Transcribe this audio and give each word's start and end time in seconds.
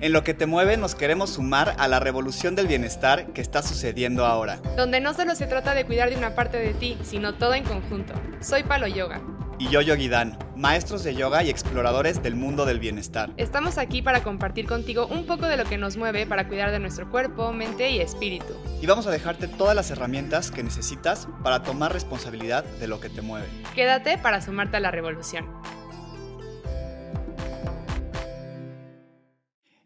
En 0.00 0.12
lo 0.12 0.22
que 0.22 0.32
te 0.32 0.46
mueve 0.46 0.76
nos 0.76 0.94
queremos 0.94 1.30
sumar 1.30 1.74
a 1.76 1.88
la 1.88 1.98
revolución 1.98 2.54
del 2.54 2.68
bienestar 2.68 3.32
que 3.32 3.40
está 3.40 3.62
sucediendo 3.62 4.26
ahora. 4.26 4.60
Donde 4.76 5.00
no 5.00 5.12
solo 5.12 5.34
se 5.34 5.48
trata 5.48 5.74
de 5.74 5.86
cuidar 5.86 6.08
de 6.08 6.16
una 6.16 6.36
parte 6.36 6.56
de 6.56 6.72
ti, 6.72 6.96
sino 7.02 7.34
todo 7.34 7.54
en 7.54 7.64
conjunto. 7.64 8.14
Soy 8.40 8.62
Palo 8.62 8.86
Yoga. 8.86 9.20
Y 9.58 9.70
yo 9.70 9.80
Yogi 9.80 10.08
Dan, 10.08 10.38
maestros 10.54 11.02
de 11.02 11.16
yoga 11.16 11.42
y 11.42 11.50
exploradores 11.50 12.22
del 12.22 12.36
mundo 12.36 12.64
del 12.64 12.78
bienestar. 12.78 13.30
Estamos 13.36 13.76
aquí 13.76 14.00
para 14.00 14.22
compartir 14.22 14.68
contigo 14.68 15.08
un 15.08 15.26
poco 15.26 15.48
de 15.48 15.56
lo 15.56 15.64
que 15.64 15.78
nos 15.78 15.96
mueve 15.96 16.26
para 16.26 16.46
cuidar 16.46 16.70
de 16.70 16.78
nuestro 16.78 17.10
cuerpo, 17.10 17.52
mente 17.52 17.90
y 17.90 17.98
espíritu. 18.00 18.54
Y 18.80 18.86
vamos 18.86 19.08
a 19.08 19.10
dejarte 19.10 19.48
todas 19.48 19.74
las 19.74 19.90
herramientas 19.90 20.52
que 20.52 20.62
necesitas 20.62 21.26
para 21.42 21.64
tomar 21.64 21.92
responsabilidad 21.92 22.62
de 22.62 22.86
lo 22.86 23.00
que 23.00 23.10
te 23.10 23.20
mueve. 23.20 23.48
Quédate 23.74 24.16
para 24.16 24.40
sumarte 24.40 24.76
a 24.76 24.80
la 24.80 24.92
revolución. 24.92 25.46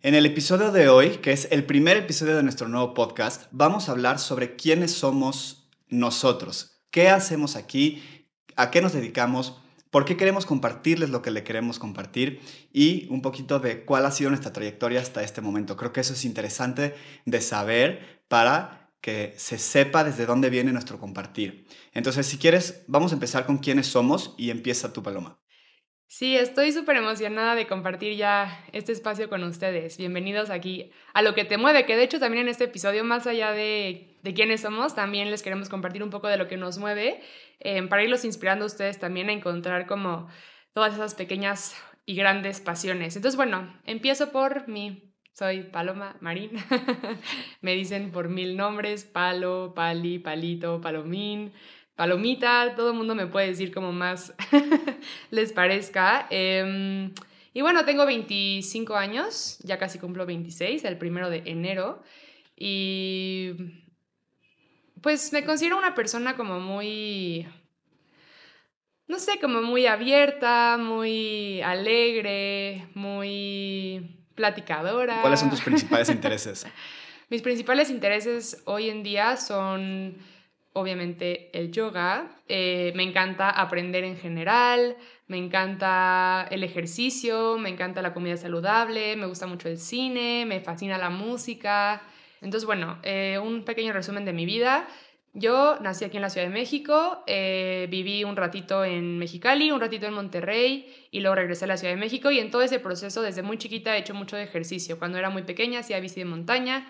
En 0.04 0.16
el 0.16 0.26
episodio 0.26 0.72
de 0.72 0.88
hoy, 0.88 1.18
que 1.18 1.30
es 1.30 1.46
el 1.52 1.64
primer 1.64 1.96
episodio 1.96 2.34
de 2.34 2.42
nuestro 2.42 2.66
nuevo 2.66 2.92
podcast, 2.92 3.44
vamos 3.52 3.88
a 3.88 3.92
hablar 3.92 4.18
sobre 4.18 4.56
quiénes 4.56 4.90
somos 4.90 5.70
nosotros, 5.90 6.82
qué 6.90 7.08
hacemos 7.08 7.54
aquí, 7.54 8.02
a 8.56 8.72
qué 8.72 8.82
nos 8.82 8.94
dedicamos, 8.94 9.60
por 9.90 10.04
qué 10.04 10.16
queremos 10.16 10.44
compartirles 10.44 11.10
lo 11.10 11.22
que 11.22 11.30
le 11.30 11.44
queremos 11.44 11.78
compartir 11.78 12.40
y 12.72 13.06
un 13.10 13.22
poquito 13.22 13.60
de 13.60 13.84
cuál 13.84 14.04
ha 14.04 14.10
sido 14.10 14.30
nuestra 14.30 14.52
trayectoria 14.52 15.00
hasta 15.00 15.22
este 15.22 15.40
momento. 15.40 15.76
Creo 15.76 15.92
que 15.92 16.00
eso 16.00 16.14
es 16.14 16.24
interesante 16.24 16.96
de 17.24 17.40
saber 17.40 18.24
para 18.26 18.90
que 19.00 19.34
se 19.36 19.56
sepa 19.56 20.02
desde 20.02 20.26
dónde 20.26 20.50
viene 20.50 20.72
nuestro 20.72 20.98
compartir. 20.98 21.68
Entonces, 21.92 22.26
si 22.26 22.38
quieres, 22.38 22.82
vamos 22.88 23.12
a 23.12 23.14
empezar 23.14 23.46
con 23.46 23.58
quiénes 23.58 23.86
somos 23.86 24.34
y 24.36 24.50
empieza 24.50 24.92
tu 24.92 25.04
paloma. 25.04 25.41
Sí, 26.12 26.36
estoy 26.36 26.72
súper 26.72 26.98
emocionada 26.98 27.54
de 27.54 27.66
compartir 27.66 28.18
ya 28.18 28.66
este 28.72 28.92
espacio 28.92 29.30
con 29.30 29.42
ustedes. 29.44 29.96
Bienvenidos 29.96 30.50
aquí 30.50 30.90
a 31.14 31.22
lo 31.22 31.34
que 31.34 31.46
te 31.46 31.56
mueve, 31.56 31.86
que 31.86 31.96
de 31.96 32.02
hecho 32.02 32.20
también 32.20 32.42
en 32.42 32.48
este 32.50 32.64
episodio, 32.64 33.02
más 33.02 33.26
allá 33.26 33.52
de, 33.52 34.18
de 34.22 34.34
quiénes 34.34 34.60
somos, 34.60 34.94
también 34.94 35.30
les 35.30 35.42
queremos 35.42 35.70
compartir 35.70 36.02
un 36.02 36.10
poco 36.10 36.28
de 36.28 36.36
lo 36.36 36.48
que 36.48 36.58
nos 36.58 36.76
mueve, 36.76 37.22
eh, 37.60 37.82
para 37.88 38.04
irlos 38.04 38.26
inspirando 38.26 38.64
a 38.64 38.66
ustedes 38.66 38.98
también 38.98 39.30
a 39.30 39.32
encontrar 39.32 39.86
como 39.86 40.28
todas 40.74 40.92
esas 40.92 41.14
pequeñas 41.14 41.74
y 42.04 42.14
grandes 42.14 42.60
pasiones. 42.60 43.16
Entonces, 43.16 43.36
bueno, 43.36 43.74
empiezo 43.86 44.32
por 44.32 44.68
mí. 44.68 45.08
Soy 45.32 45.62
Paloma 45.62 46.18
Marín. 46.20 46.50
Me 47.62 47.72
dicen 47.72 48.10
por 48.10 48.28
mil 48.28 48.58
nombres, 48.58 49.04
Palo, 49.04 49.72
Pali, 49.74 50.18
Palito, 50.18 50.82
Palomín 50.82 51.54
palomita, 51.96 52.74
todo 52.74 52.90
el 52.90 52.96
mundo 52.96 53.14
me 53.14 53.26
puede 53.26 53.48
decir 53.48 53.72
como 53.72 53.92
más 53.92 54.34
les 55.30 55.52
parezca. 55.52 56.26
Em, 56.30 57.12
y 57.54 57.60
bueno, 57.60 57.84
tengo 57.84 58.06
25 58.06 58.96
años, 58.96 59.58
ya 59.62 59.78
casi 59.78 59.98
cumplo 59.98 60.26
26, 60.26 60.84
el 60.84 60.98
primero 60.98 61.30
de 61.30 61.42
enero. 61.46 62.02
Y 62.56 63.52
pues 65.00 65.32
me 65.32 65.44
considero 65.44 65.76
una 65.76 65.94
persona 65.94 66.36
como 66.36 66.60
muy, 66.60 67.46
no 69.08 69.18
sé, 69.18 69.38
como 69.40 69.60
muy 69.60 69.86
abierta, 69.86 70.78
muy 70.78 71.60
alegre, 71.60 72.88
muy 72.94 74.16
platicadora. 74.34 75.20
¿Cuáles 75.20 75.40
son 75.40 75.50
tus 75.50 75.60
principales 75.60 76.08
intereses? 76.10 76.66
Mis 77.28 77.42
principales 77.42 77.90
intereses 77.90 78.62
hoy 78.64 78.90
en 78.90 79.02
día 79.02 79.36
son 79.36 80.16
obviamente 80.74 81.50
el 81.58 81.70
yoga, 81.70 82.36
eh, 82.48 82.92
me 82.94 83.02
encanta 83.02 83.50
aprender 83.50 84.04
en 84.04 84.16
general, 84.16 84.96
me 85.26 85.38
encanta 85.38 86.46
el 86.50 86.64
ejercicio, 86.64 87.58
me 87.58 87.68
encanta 87.68 88.02
la 88.02 88.14
comida 88.14 88.36
saludable, 88.36 89.16
me 89.16 89.26
gusta 89.26 89.46
mucho 89.46 89.68
el 89.68 89.78
cine, 89.78 90.44
me 90.46 90.60
fascina 90.60 90.98
la 90.98 91.10
música. 91.10 92.02
Entonces, 92.40 92.66
bueno, 92.66 92.98
eh, 93.02 93.38
un 93.42 93.64
pequeño 93.64 93.92
resumen 93.92 94.24
de 94.24 94.32
mi 94.32 94.46
vida. 94.46 94.88
Yo 95.34 95.78
nací 95.80 96.04
aquí 96.04 96.18
en 96.18 96.22
la 96.22 96.28
Ciudad 96.28 96.46
de 96.46 96.52
México, 96.52 97.24
eh, 97.26 97.86
viví 97.90 98.22
un 98.22 98.36
ratito 98.36 98.84
en 98.84 99.18
Mexicali, 99.18 99.70
un 99.70 99.80
ratito 99.80 100.06
en 100.06 100.12
Monterrey 100.12 101.08
y 101.10 101.20
luego 101.20 101.36
regresé 101.36 101.64
a 101.64 101.68
la 101.68 101.78
Ciudad 101.78 101.94
de 101.94 102.00
México 102.00 102.30
y 102.30 102.38
en 102.38 102.50
todo 102.50 102.60
ese 102.60 102.80
proceso 102.80 103.22
desde 103.22 103.40
muy 103.40 103.56
chiquita 103.56 103.96
he 103.96 104.00
hecho 104.00 104.12
mucho 104.12 104.36
de 104.36 104.42
ejercicio. 104.42 104.98
Cuando 104.98 105.16
era 105.16 105.30
muy 105.30 105.42
pequeña 105.42 105.80
hacía 105.80 106.00
bici 106.00 106.20
de 106.20 106.26
montaña, 106.26 106.86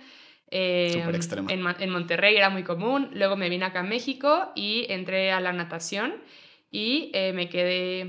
eh, 0.55 1.03
en, 1.49 1.67
en, 1.67 1.91
Monterrey 1.91 2.37
era 2.37 2.51
muy 2.51 2.63
común. 2.63 3.09
Luego 3.15 3.37
me 3.37 3.49
vine 3.49 3.65
acá 3.65 3.81
a 3.81 3.85
México 3.85 4.53
y 4.55 4.85
entré 4.91 5.33
a 5.33 5.41
la 5.41 5.55
natación 5.55 6.13
y 6.71 7.11
eh, 7.15 7.33
me 7.33 7.49
quedé 7.49 8.03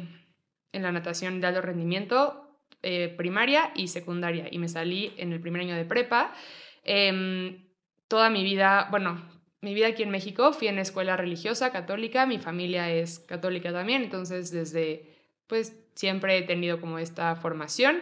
en 0.73 0.83
la 0.83 0.91
natación 0.91 1.39
de 1.39 1.47
alto 1.47 1.61
rendimiento 1.61 2.59
eh, 2.81 3.13
primaria 3.15 3.71
y 3.75 3.87
secundaria 3.87 4.49
y 4.51 4.59
me 4.59 4.67
salí 4.67 5.13
en 5.15 5.31
el 5.31 5.39
primer 5.39 5.61
año 5.61 5.77
de 5.77 5.85
prepa. 5.85 6.35
Em, 6.83 7.69
toda 8.09 8.29
mi 8.29 8.43
vida, 8.43 8.89
bueno, 8.91 9.23
mi 9.61 9.73
vida 9.73 9.87
aquí 9.87 10.03
en 10.03 10.09
México 10.09 10.51
fui 10.51 10.67
en 10.67 10.79
escuela 10.79 11.15
religiosa 11.15 11.71
católica, 11.71 12.25
mi 12.25 12.39
familia 12.39 12.91
es 12.91 13.19
católica 13.19 13.71
también, 13.71 14.03
entonces 14.03 14.51
desde, 14.51 15.15
pues 15.47 15.81
siempre 15.95 16.37
he 16.37 16.41
tenido 16.41 16.81
como 16.81 16.99
esta 16.99 17.37
formación, 17.37 18.01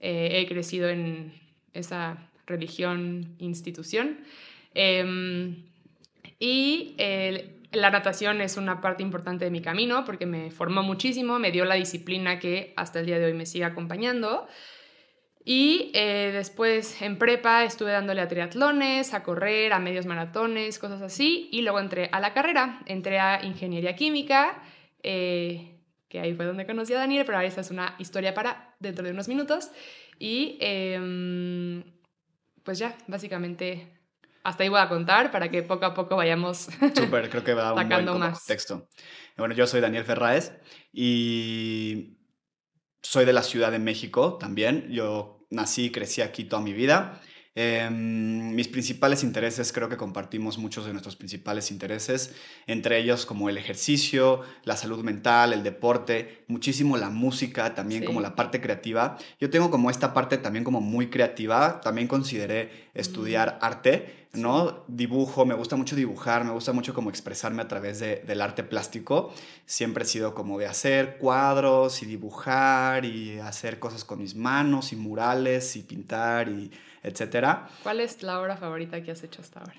he 0.00 0.46
crecido 0.48 0.88
en 0.88 1.34
esa 1.74 2.30
religión, 2.46 3.34
institución. 3.38 4.18
Em, 4.74 5.64
y 6.38 6.96
la 7.72 7.90
natación 7.90 8.40
es 8.40 8.56
una 8.56 8.80
parte 8.80 9.02
importante 9.02 9.44
de 9.44 9.50
mi 9.50 9.60
camino 9.60 10.04
porque 10.04 10.26
me 10.26 10.50
formó 10.50 10.82
muchísimo, 10.82 11.38
me 11.38 11.50
dio 11.50 11.64
la 11.64 11.74
disciplina 11.74 12.38
que 12.38 12.72
hasta 12.76 13.00
el 13.00 13.06
día 13.06 13.18
de 13.18 13.26
hoy 13.26 13.34
me 13.34 13.46
sigue 13.46 13.64
acompañando. 13.64 14.46
Y 15.44 15.90
eh, 15.92 16.30
después 16.32 17.02
en 17.02 17.18
prepa 17.18 17.64
estuve 17.64 17.92
dándole 17.92 18.22
a 18.22 18.28
triatlones, 18.28 19.12
a 19.12 19.22
correr, 19.22 19.74
a 19.74 19.78
medios 19.78 20.06
maratones, 20.06 20.78
cosas 20.78 21.02
así. 21.02 21.48
Y 21.52 21.62
luego 21.62 21.80
entré 21.80 22.08
a 22.12 22.20
la 22.20 22.32
carrera, 22.32 22.80
entré 22.86 23.18
a 23.18 23.44
ingeniería 23.44 23.94
química, 23.94 24.62
eh, 25.02 25.80
que 26.08 26.20
ahí 26.20 26.32
fue 26.32 26.46
donde 26.46 26.64
conocí 26.64 26.94
a 26.94 26.98
Daniel, 26.98 27.26
pero 27.26 27.40
esa 27.40 27.60
es 27.60 27.70
una 27.70 27.94
historia 27.98 28.32
para 28.32 28.74
dentro 28.80 29.04
de 29.04 29.10
unos 29.10 29.28
minutos. 29.28 29.70
Y 30.18 30.56
em, 30.60 31.82
pues 32.64 32.78
ya, 32.78 32.96
básicamente 33.06 34.00
hasta 34.42 34.62
ahí 34.62 34.68
voy 34.68 34.80
a 34.80 34.88
contar 34.88 35.30
para 35.30 35.50
que 35.50 35.62
poco 35.62 35.86
a 35.86 35.94
poco 35.94 36.16
vayamos 36.16 36.68
Súper, 36.94 37.30
creo 37.30 37.42
que 37.44 37.54
va 37.54 37.72
un 37.72 37.88
buen 37.88 38.18
más. 38.18 38.44
texto. 38.44 38.88
Bueno, 39.36 39.54
yo 39.54 39.66
soy 39.66 39.80
Daniel 39.80 40.04
Ferraez 40.04 40.52
y 40.92 42.18
soy 43.02 43.24
de 43.24 43.32
la 43.32 43.42
Ciudad 43.42 43.72
de 43.72 43.78
México 43.78 44.36
también. 44.38 44.88
Yo 44.90 45.46
nací 45.50 45.86
y 45.86 45.90
crecí 45.90 46.20
aquí 46.20 46.44
toda 46.44 46.60
mi 46.62 46.72
vida. 46.72 47.20
Em, 47.56 48.52
mis 48.52 48.66
principales 48.66 49.22
intereses, 49.22 49.72
creo 49.72 49.88
que 49.88 49.96
compartimos 49.96 50.58
muchos 50.58 50.86
de 50.86 50.92
nuestros 50.92 51.14
principales 51.14 51.70
intereses, 51.70 52.34
entre 52.66 52.98
ellos 52.98 53.26
como 53.26 53.48
el 53.48 53.58
ejercicio, 53.58 54.40
la 54.64 54.76
salud 54.76 55.04
mental, 55.04 55.52
el 55.52 55.62
deporte, 55.62 56.44
muchísimo 56.48 56.96
la 56.96 57.10
música, 57.10 57.72
también 57.74 58.04
como 58.04 58.20
la 58.20 58.34
parte 58.34 58.60
creativa. 58.60 59.18
Yo 59.40 59.50
tengo 59.50 59.70
como 59.70 59.90
esta 59.90 60.12
parte 60.12 60.36
también 60.38 60.64
como 60.64 60.80
muy 60.80 61.10
creativa, 61.10 61.80
también 61.80 62.08
consideré 62.08 62.90
estudiar 62.92 63.58
mm. 63.60 63.64
arte, 63.64 64.26
¿no? 64.32 64.84
Dibujo, 64.88 65.46
me 65.46 65.54
gusta 65.54 65.76
mucho 65.76 65.94
dibujar, 65.94 66.44
me 66.44 66.50
gusta 66.50 66.72
mucho 66.72 66.92
como 66.92 67.08
expresarme 67.08 67.62
a 67.62 67.68
través 67.68 68.00
de, 68.00 68.16
del 68.26 68.40
arte 68.40 68.64
plástico. 68.64 69.32
Siempre 69.64 70.02
he 70.02 70.06
sido 70.08 70.34
como 70.34 70.58
de 70.58 70.66
hacer 70.66 71.18
cuadros 71.18 72.02
y 72.02 72.06
dibujar 72.06 73.04
y 73.04 73.38
hacer 73.38 73.78
cosas 73.78 74.04
con 74.04 74.18
mis 74.18 74.34
manos 74.34 74.92
y 74.92 74.96
murales 74.96 75.76
y 75.76 75.82
pintar 75.84 76.48
y 76.48 76.72
etcétera. 77.04 77.68
¿Cuál 77.82 78.00
es 78.00 78.22
la 78.22 78.40
obra 78.40 78.56
favorita 78.56 79.02
que 79.02 79.12
has 79.12 79.22
hecho 79.22 79.42
hasta 79.42 79.60
ahora? 79.60 79.74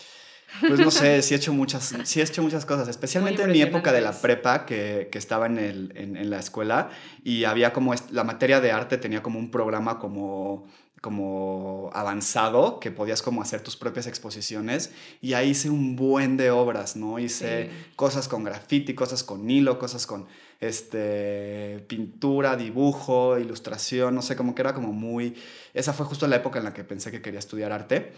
Pues 0.62 0.80
no 0.80 0.92
sé, 0.92 1.22
sí 1.22 1.34
he 1.34 1.38
hecho 1.38 1.54
muchas, 1.62 1.94
sí 2.04 2.22
he 2.22 2.24
hecho 2.24 2.42
muchas 2.42 2.66
cosas, 2.66 2.88
especialmente 2.88 3.44
en 3.44 3.52
mi 3.52 3.62
época 3.62 3.92
de 3.92 4.02
la 4.02 4.14
prepa, 4.14 4.66
que, 4.66 5.10
que 5.12 5.18
estaba 5.18 5.48
en, 5.48 5.58
el, 5.58 5.92
en, 5.96 6.16
en, 6.16 6.30
la 6.30 6.40
escuela, 6.40 6.90
y 7.24 7.44
había 7.44 7.74
como, 7.74 7.94
la 8.12 8.24
materia 8.24 8.62
de 8.62 8.72
arte 8.72 8.98
tenía 8.98 9.22
como 9.22 9.40
un 9.40 9.52
programa 9.52 10.00
como 10.00 10.66
como 11.06 11.92
avanzado 11.94 12.80
que 12.80 12.90
podías 12.90 13.22
como 13.22 13.44
hacer 13.44 13.62
tus 13.62 13.78
propias 13.78 14.08
exposiciones 14.08 14.92
y 15.22 15.34
ahí 15.34 15.52
hice 15.52 15.70
un 15.70 15.96
buen 15.96 16.36
de 16.36 16.50
obras, 16.50 16.96
¿no? 16.96 17.20
Hice 17.20 17.70
cosas 17.96 18.28
con 18.28 18.44
graffiti, 18.44 18.96
cosas 18.96 19.24
con 19.24 19.48
hilo, 19.48 19.78
cosas 19.78 20.08
con 20.08 20.26
este 20.60 21.86
pintura, 21.88 22.56
dibujo, 22.56 23.38
ilustración, 23.38 24.16
no 24.16 24.22
sé, 24.22 24.36
como 24.36 24.56
que 24.56 24.62
era 24.62 24.74
como 24.74 24.92
muy 24.94 25.36
esa 25.76 25.92
fue 25.92 26.06
justo 26.06 26.26
la 26.28 26.38
época 26.38 26.58
en 26.58 26.66
la 26.66 26.74
que 26.74 26.84
pensé 26.84 27.12
que 27.12 27.22
quería 27.22 27.40
estudiar 27.40 27.72
arte. 27.74 28.14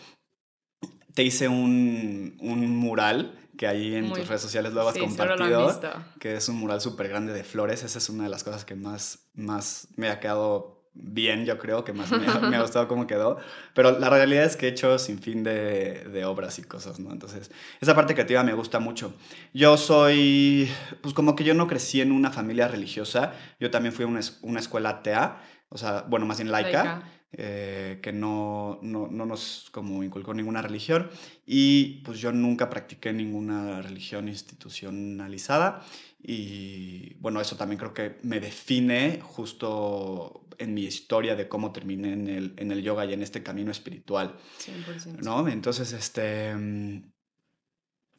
Te 1.15 1.23
hice 1.23 1.47
un, 1.47 2.37
un 2.39 2.75
mural 2.77 3.49
que 3.57 3.65
ahí 3.65 3.95
en 3.95 4.13
tus 4.13 4.27
redes 4.27 4.43
sociales 4.43 4.71
lo 4.73 4.87
has 4.87 4.95
compartido, 4.95 5.81
que 6.19 6.35
es 6.35 6.47
un 6.47 6.57
mural 6.57 6.79
súper 6.79 7.09
grande 7.09 7.33
de 7.33 7.43
flores. 7.43 7.83
Esa 7.83 7.97
es 7.97 8.09
una 8.09 8.25
de 8.25 8.29
las 8.29 8.43
cosas 8.43 8.63
que 8.63 8.75
más, 8.75 9.27
más 9.33 9.87
me 9.95 10.09
ha 10.09 10.19
quedado 10.19 10.76
bien, 10.99 11.45
yo 11.45 11.57
creo, 11.57 11.83
que 11.83 11.93
más 11.93 12.11
me 12.11 12.55
ha, 12.55 12.61
gustado 12.61 12.87
cómo 12.87 13.07
quedó. 13.07 13.37
Pero 13.73 13.99
la 13.99 14.09
realidad 14.09 14.43
es 14.43 14.55
que 14.55 14.67
he 14.67 14.69
hecho 14.69 14.97
sin 14.99 15.19
fin 15.19 15.43
de, 15.43 16.05
de, 16.11 16.25
obras 16.25 16.59
y 16.59 16.63
cosas, 16.63 16.99
¿no? 16.99 17.11
Entonces, 17.11 17.51
esa 17.79 17.95
parte 17.95 18.13
creativa 18.13 18.43
me 18.43 18.53
gusta 18.53 18.79
mucho. 18.79 19.13
Yo 19.53 19.77
soy, 19.77 20.69
pues 21.01 21.13
como 21.13 21.35
que 21.35 21.43
yo 21.43 21.53
no 21.53 21.67
crecí 21.67 22.01
en 22.01 22.11
una 22.11 22.31
familia 22.31 22.67
religiosa, 22.67 23.33
yo 23.59 23.71
también 23.71 23.93
fui 23.93 24.05
a 24.05 24.07
una, 24.07 24.21
una 24.41 24.59
escuela 24.59 24.89
atea, 24.89 25.41
o 25.69 25.77
sea, 25.77 26.05
bueno, 26.07 26.25
más 26.25 26.37
bien 26.37 26.51
laica. 26.51 27.03
Eh, 27.33 27.99
que 28.01 28.13
no, 28.13 28.79
no, 28.81 29.07
no, 29.09 29.25
nos 29.25 29.69
como 29.71 30.01
inculcó 30.03 30.33
ninguna 30.33 30.61
religión 30.61 31.09
y 31.45 32.01
pues 32.05 32.19
yo 32.19 32.31
nunca 32.31 32.69
practiqué 32.69 33.11
ninguna 33.11 33.81
religión 33.81 34.29
institucionalizada 34.29 35.83
y 36.23 37.15
bueno, 37.15 37.41
eso 37.41 37.57
también 37.57 37.79
creo 37.79 37.93
que 37.93 38.17
me 38.23 38.39
define 38.39 39.19
justo 39.21 40.47
en 40.57 40.73
mi 40.73 40.83
historia 40.83 41.35
de 41.35 41.47
cómo 41.47 41.71
terminé 41.71 42.13
en 42.13 42.27
el, 42.27 42.53
en 42.57 42.71
el 42.71 42.81
yoga 42.81 43.05
y 43.05 43.13
en 43.13 43.21
este 43.21 43.43
camino 43.43 43.71
espiritual. 43.71 44.35
100%. 44.59 45.19
¿no? 45.21 45.47
Entonces, 45.47 45.93
este 45.93 46.55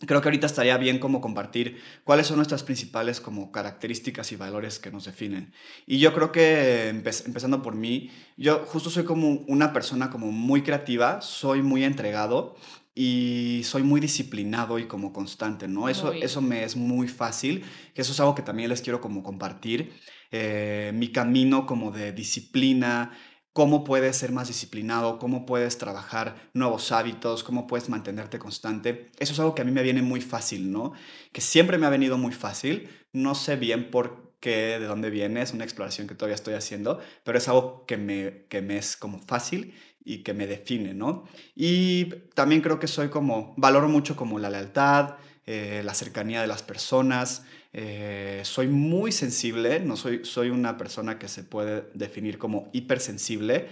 creo 0.07 0.21
que 0.21 0.29
ahorita 0.29 0.47
estaría 0.47 0.77
bien 0.77 0.99
como 0.99 1.21
compartir 1.21 1.81
cuáles 2.05 2.27
son 2.27 2.37
nuestras 2.37 2.63
principales 2.63 3.21
como 3.21 3.51
características 3.51 4.31
y 4.33 4.37
valores 4.37 4.79
que 4.79 4.91
nos 4.91 5.05
definen. 5.05 5.53
Y 5.87 5.99
yo 5.99 6.15
creo 6.15 6.31
que 6.33 6.89
empezando 6.89 7.63
por 7.63 7.75
mí, 7.75 8.11
yo 8.37 8.65
justo 8.67 8.91
soy 8.91 9.05
como 9.05 9.45
una 9.49 9.73
persona 9.73 10.11
como 10.11 10.31
muy 10.31 10.63
creativa, 10.63 11.21
soy 11.21 11.63
muy 11.63 11.85
entregado 11.85 12.57
y 12.95 13.63
soy 13.65 13.83
muy 13.83 14.01
disciplinado 14.01 14.79
y 14.79 14.87
como 14.87 15.13
constante, 15.13 15.69
¿no? 15.69 15.89
Eso, 15.89 16.13
eso 16.13 16.41
me 16.43 16.65
es 16.65 16.77
muy 16.77 17.07
fácil, 17.07 17.65
que 17.95 18.03
eso 18.03 18.13
es 18.13 18.21
algo 18.21 18.35
que 18.35 18.43
también 18.43 18.69
les 18.69 18.83
quiero 18.83 19.01
como 19.01 19.23
compartir. 19.23 19.93
Eh, 20.31 20.91
mi 20.95 21.13
camino 21.13 21.65
como 21.65 21.91
de 21.91 22.13
disciplina, 22.13 23.17
cómo 23.53 23.85
puedes 23.85 24.17
ser 24.17 24.33
más 24.33 24.49
disciplinado, 24.49 25.19
cómo 25.19 25.47
puedes 25.47 25.79
trabajar 25.79 26.51
nuevos 26.55 26.93
hábitos, 26.93 27.43
cómo 27.43 27.67
puedes 27.67 27.89
mantenerte 27.89 28.39
constante. 28.39 29.11
Eso 29.19 29.33
es 29.33 29.39
algo 29.41 29.55
que 29.55 29.63
a 29.63 29.65
mí 29.65 29.73
me 29.73 29.83
viene 29.83 30.03
muy 30.03 30.21
fácil, 30.21 30.71
¿no? 30.71 30.93
Que 31.33 31.41
siempre 31.41 31.79
me 31.79 31.87
ha 31.87 31.91
venido 31.91 32.19
muy 32.19 32.33
fácil. 32.33 32.89
No 33.13 33.35
sé 33.35 33.57
bien 33.57 33.91
por 33.91 34.35
qué, 34.41 34.79
de 34.79 34.87
dónde 34.87 35.11
viene, 35.11 35.43
es 35.43 35.53
una 35.53 35.65
exploración 35.65 36.07
que 36.07 36.15
todavía 36.15 36.37
estoy 36.37 36.55
haciendo, 36.55 37.01
pero 37.25 37.39
es 37.39 37.49
algo 37.49 37.85
que 37.87 37.97
me, 37.97 38.47
que 38.49 38.63
me 38.63 38.79
es 38.79 38.97
como 38.97 39.19
fácil 39.19 39.75
y 40.05 40.23
que 40.23 40.35
me 40.35 40.47
define, 40.47 40.95
¿no? 40.95 41.25
Y 41.55 42.07
también 42.35 42.61
creo 42.61 42.79
que 42.79 42.87
soy 42.87 43.09
como, 43.09 43.55
valoro 43.57 43.89
mucho 43.89 44.17
como 44.17 44.39
la 44.39 44.51
lealtad, 44.51 45.17
eh, 45.47 45.83
la 45.85 45.95
cercanía 45.95 46.41
de 46.41 46.47
las 46.47 46.63
personas, 46.63 47.45
eh, 47.73 48.41
soy 48.45 48.69
muy 48.69 49.13
sensible, 49.13 49.81
no 49.81 49.97
soy, 49.97 50.25
soy 50.25 50.51
una 50.51 50.77
persona 50.79 51.19
que 51.19 51.29
se 51.29 51.45
puede 51.45 51.85
definir 51.95 52.39
como 52.39 52.71
hipersensible. 52.73 53.69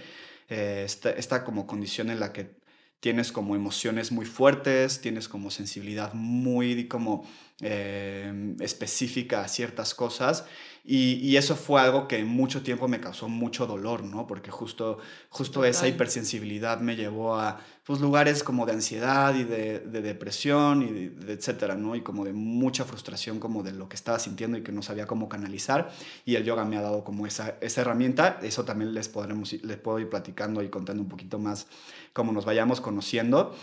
Eh, 0.49 0.85
esta, 0.85 1.43
como 1.43 1.67
condición 1.67 2.09
en 2.09 2.19
la 2.19 2.31
que 2.31 2.55
tienes 2.99 3.31
como 3.31 3.55
emociones 3.55 4.11
muy 4.11 4.25
fuertes, 4.25 5.01
tienes 5.01 5.27
como 5.27 5.51
sensibilidad 5.51 6.13
muy 6.13 6.87
como 6.87 7.27
eh, 7.61 8.55
específica 8.59 9.41
a 9.41 9.47
ciertas 9.47 9.93
cosas 9.93 10.45
y, 10.89 11.35
eso 11.35 11.57
fue 11.57 11.81
algo 11.81 12.07
que 12.07 12.23
mucho 12.23 12.63
tiempo 12.63 12.87
me 12.87 13.01
causó 13.01 13.27
mucho 13.27 13.67
dolor, 13.67 14.03
¿no? 14.05 14.25
Porque 14.25 14.51
justo, 14.51 14.99
justo 15.29 15.65
esa 15.65 15.85
hipersensibilidad 15.85 16.79
me 16.79 16.95
llevó 16.95 17.35
a 17.35 17.59
pues, 17.83 17.99
lugares 17.99 18.41
como 18.41 18.65
de 18.65 18.71
ansiedad 18.71 19.35
y 19.35 19.43
de, 19.43 19.79
depresión 19.79 20.83
y 20.83 21.09
de, 21.09 21.33
etcétera, 21.33 21.75
¿no? 21.75 21.97
Y 21.97 22.03
como 22.03 22.23
de 22.23 22.31
mucha 22.31 22.85
frustración 22.85 23.37
como 23.41 23.63
de 23.63 23.73
lo 23.73 23.89
que 23.89 23.97
estaba 23.97 24.17
sintiendo 24.17 24.57
y 24.57 24.63
que 24.63 24.71
no 24.71 24.81
sabía 24.81 25.07
cómo 25.07 25.27
canalizar. 25.27 25.91
Y 26.23 26.35
el 26.35 26.45
yoga 26.45 26.63
me 26.63 26.77
ha 26.77 26.81
dado 26.81 27.03
como 27.03 27.27
esa, 27.27 27.57
esa 27.59 27.81
herramienta. 27.81 28.39
Eso 28.41 28.63
también 28.63 28.93
les, 28.93 29.09
podremos, 29.09 29.51
les 29.51 29.77
puedo 29.77 29.99
ir 29.99 30.07
platicando 30.07 30.63
y 30.63 30.69
contando 30.69 31.03
un 31.03 31.09
poquito 31.09 31.37
más 31.37 31.67
cómo 32.13 32.31
nos 32.31 32.45
vayamos 32.45 32.79
conociendo. 32.79 33.53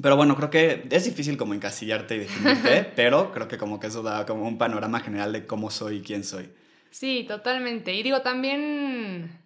Pero 0.00 0.16
bueno, 0.16 0.36
creo 0.36 0.50
que 0.50 0.86
es 0.90 1.04
difícil 1.04 1.36
como 1.36 1.54
encasillarte 1.54 2.16
y 2.16 2.18
definirte, 2.20 2.84
pero 2.96 3.32
creo 3.32 3.48
que 3.48 3.58
como 3.58 3.80
que 3.80 3.88
eso 3.88 4.02
da 4.02 4.26
como 4.26 4.46
un 4.46 4.58
panorama 4.58 5.00
general 5.00 5.32
de 5.32 5.46
cómo 5.46 5.70
soy 5.70 5.96
y 5.96 6.02
quién 6.02 6.24
soy. 6.24 6.48
Sí, 6.90 7.24
totalmente. 7.26 7.92
Y 7.94 8.02
digo, 8.02 8.22
también 8.22 9.40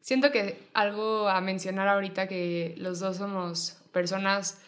siento 0.00 0.30
que 0.30 0.68
algo 0.74 1.28
a 1.28 1.40
mencionar 1.40 1.88
ahorita 1.88 2.28
que 2.28 2.74
los 2.78 3.00
dos 3.00 3.16
somos 3.16 3.78
personas 3.92 4.60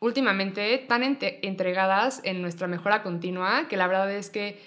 últimamente 0.00 0.78
tan 0.88 1.02
entregadas 1.02 2.20
en 2.24 2.40
nuestra 2.40 2.66
mejora 2.66 3.02
continua 3.02 3.68
que 3.68 3.76
la 3.76 3.86
verdad 3.86 4.10
es 4.10 4.30
que 4.30 4.58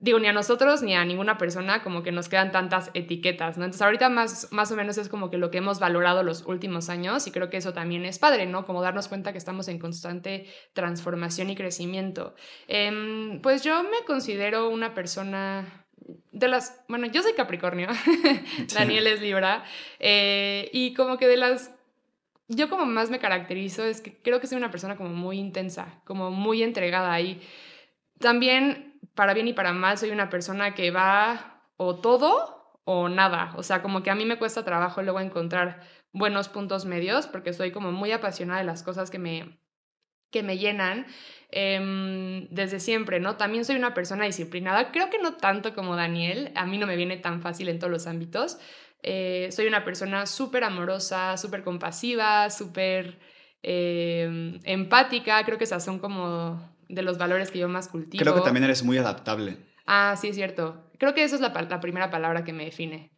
digo, 0.00 0.18
ni 0.18 0.26
a 0.26 0.32
nosotros 0.32 0.82
ni 0.82 0.94
a 0.94 1.04
ninguna 1.04 1.36
persona 1.36 1.82
como 1.82 2.02
que 2.02 2.10
nos 2.10 2.28
quedan 2.28 2.50
tantas 2.50 2.90
etiquetas, 2.94 3.58
¿no? 3.58 3.64
Entonces 3.64 3.82
ahorita 3.82 4.08
más, 4.08 4.48
más 4.50 4.72
o 4.72 4.76
menos 4.76 4.96
es 4.96 5.08
como 5.08 5.30
que 5.30 5.36
lo 5.36 5.50
que 5.50 5.58
hemos 5.58 5.78
valorado 5.78 6.22
los 6.22 6.46
últimos 6.46 6.88
años 6.88 7.26
y 7.26 7.30
creo 7.30 7.50
que 7.50 7.58
eso 7.58 7.74
también 7.74 8.06
es 8.06 8.18
padre, 8.18 8.46
¿no? 8.46 8.64
Como 8.64 8.80
darnos 8.80 9.08
cuenta 9.08 9.32
que 9.32 9.38
estamos 9.38 9.68
en 9.68 9.78
constante 9.78 10.46
transformación 10.72 11.50
y 11.50 11.54
crecimiento. 11.54 12.34
Em, 12.66 13.40
pues 13.42 13.62
yo 13.62 13.82
me 13.82 14.04
considero 14.06 14.70
una 14.70 14.94
persona 14.94 15.86
de 16.32 16.48
las, 16.48 16.82
bueno, 16.88 17.06
yo 17.06 17.22
soy 17.22 17.34
Capricornio, 17.34 17.88
Daniel 18.74 19.06
es 19.06 19.20
Libra, 19.20 19.64
eh, 19.98 20.70
y 20.72 20.94
como 20.94 21.18
que 21.18 21.28
de 21.28 21.36
las 21.36 21.72
yo 22.48 22.68
como 22.68 22.84
más 22.84 23.10
me 23.10 23.20
caracterizo 23.20 23.84
es 23.84 24.00
que 24.00 24.16
creo 24.20 24.40
que 24.40 24.48
soy 24.48 24.58
una 24.58 24.72
persona 24.72 24.96
como 24.96 25.10
muy 25.10 25.38
intensa, 25.38 26.00
como 26.04 26.32
muy 26.32 26.64
entregada 26.64 27.20
y 27.20 27.40
también 28.18 28.89
para 29.14 29.34
bien 29.34 29.48
y 29.48 29.52
para 29.52 29.72
mal, 29.72 29.98
soy 29.98 30.10
una 30.10 30.30
persona 30.30 30.74
que 30.74 30.90
va 30.90 31.62
o 31.76 31.96
todo 31.96 32.78
o 32.84 33.08
nada. 33.08 33.52
O 33.56 33.62
sea, 33.62 33.82
como 33.82 34.02
que 34.02 34.10
a 34.10 34.14
mí 34.14 34.24
me 34.24 34.38
cuesta 34.38 34.64
trabajo 34.64 35.02
luego 35.02 35.20
encontrar 35.20 35.80
buenos 36.12 36.48
puntos 36.48 36.84
medios 36.84 37.26
porque 37.26 37.52
soy 37.52 37.70
como 37.72 37.92
muy 37.92 38.12
apasionada 38.12 38.60
de 38.60 38.66
las 38.66 38.82
cosas 38.82 39.10
que 39.10 39.18
me, 39.18 39.60
que 40.30 40.42
me 40.42 40.58
llenan 40.58 41.06
em, 41.50 42.48
desde 42.50 42.80
siempre, 42.80 43.20
¿no? 43.20 43.36
También 43.36 43.64
soy 43.64 43.76
una 43.76 43.94
persona 43.94 44.24
disciplinada, 44.24 44.92
creo 44.92 45.10
que 45.10 45.18
no 45.18 45.34
tanto 45.34 45.74
como 45.74 45.96
Daniel, 45.96 46.52
a 46.54 46.66
mí 46.66 46.78
no 46.78 46.86
me 46.86 46.96
viene 46.96 47.16
tan 47.16 47.42
fácil 47.42 47.68
en 47.68 47.78
todos 47.78 47.90
los 47.90 48.06
ámbitos. 48.06 48.58
Eh, 49.02 49.48
soy 49.52 49.66
una 49.66 49.84
persona 49.84 50.26
súper 50.26 50.64
amorosa, 50.64 51.36
súper 51.36 51.64
compasiva, 51.64 52.50
súper 52.50 53.18
em, 53.62 54.60
empática, 54.64 55.42
creo 55.44 55.58
que 55.58 55.64
esas 55.64 55.84
son 55.84 55.98
como 55.98 56.60
de 56.90 57.02
los 57.02 57.18
valores 57.18 57.50
que 57.50 57.58
yo 57.58 57.68
más 57.68 57.88
cultivo. 57.88 58.22
Creo 58.22 58.34
que 58.34 58.40
también 58.40 58.64
eres 58.64 58.82
muy 58.82 58.98
adaptable. 58.98 59.56
Ah, 59.86 60.16
sí, 60.20 60.28
es 60.28 60.36
cierto. 60.36 60.90
Creo 60.98 61.14
que 61.14 61.24
esa 61.24 61.34
es 61.34 61.40
la, 61.40 61.80
primera 61.80 62.10
palabra 62.10 62.44
que 62.44 62.52
me 62.52 62.64
define. 62.64 63.10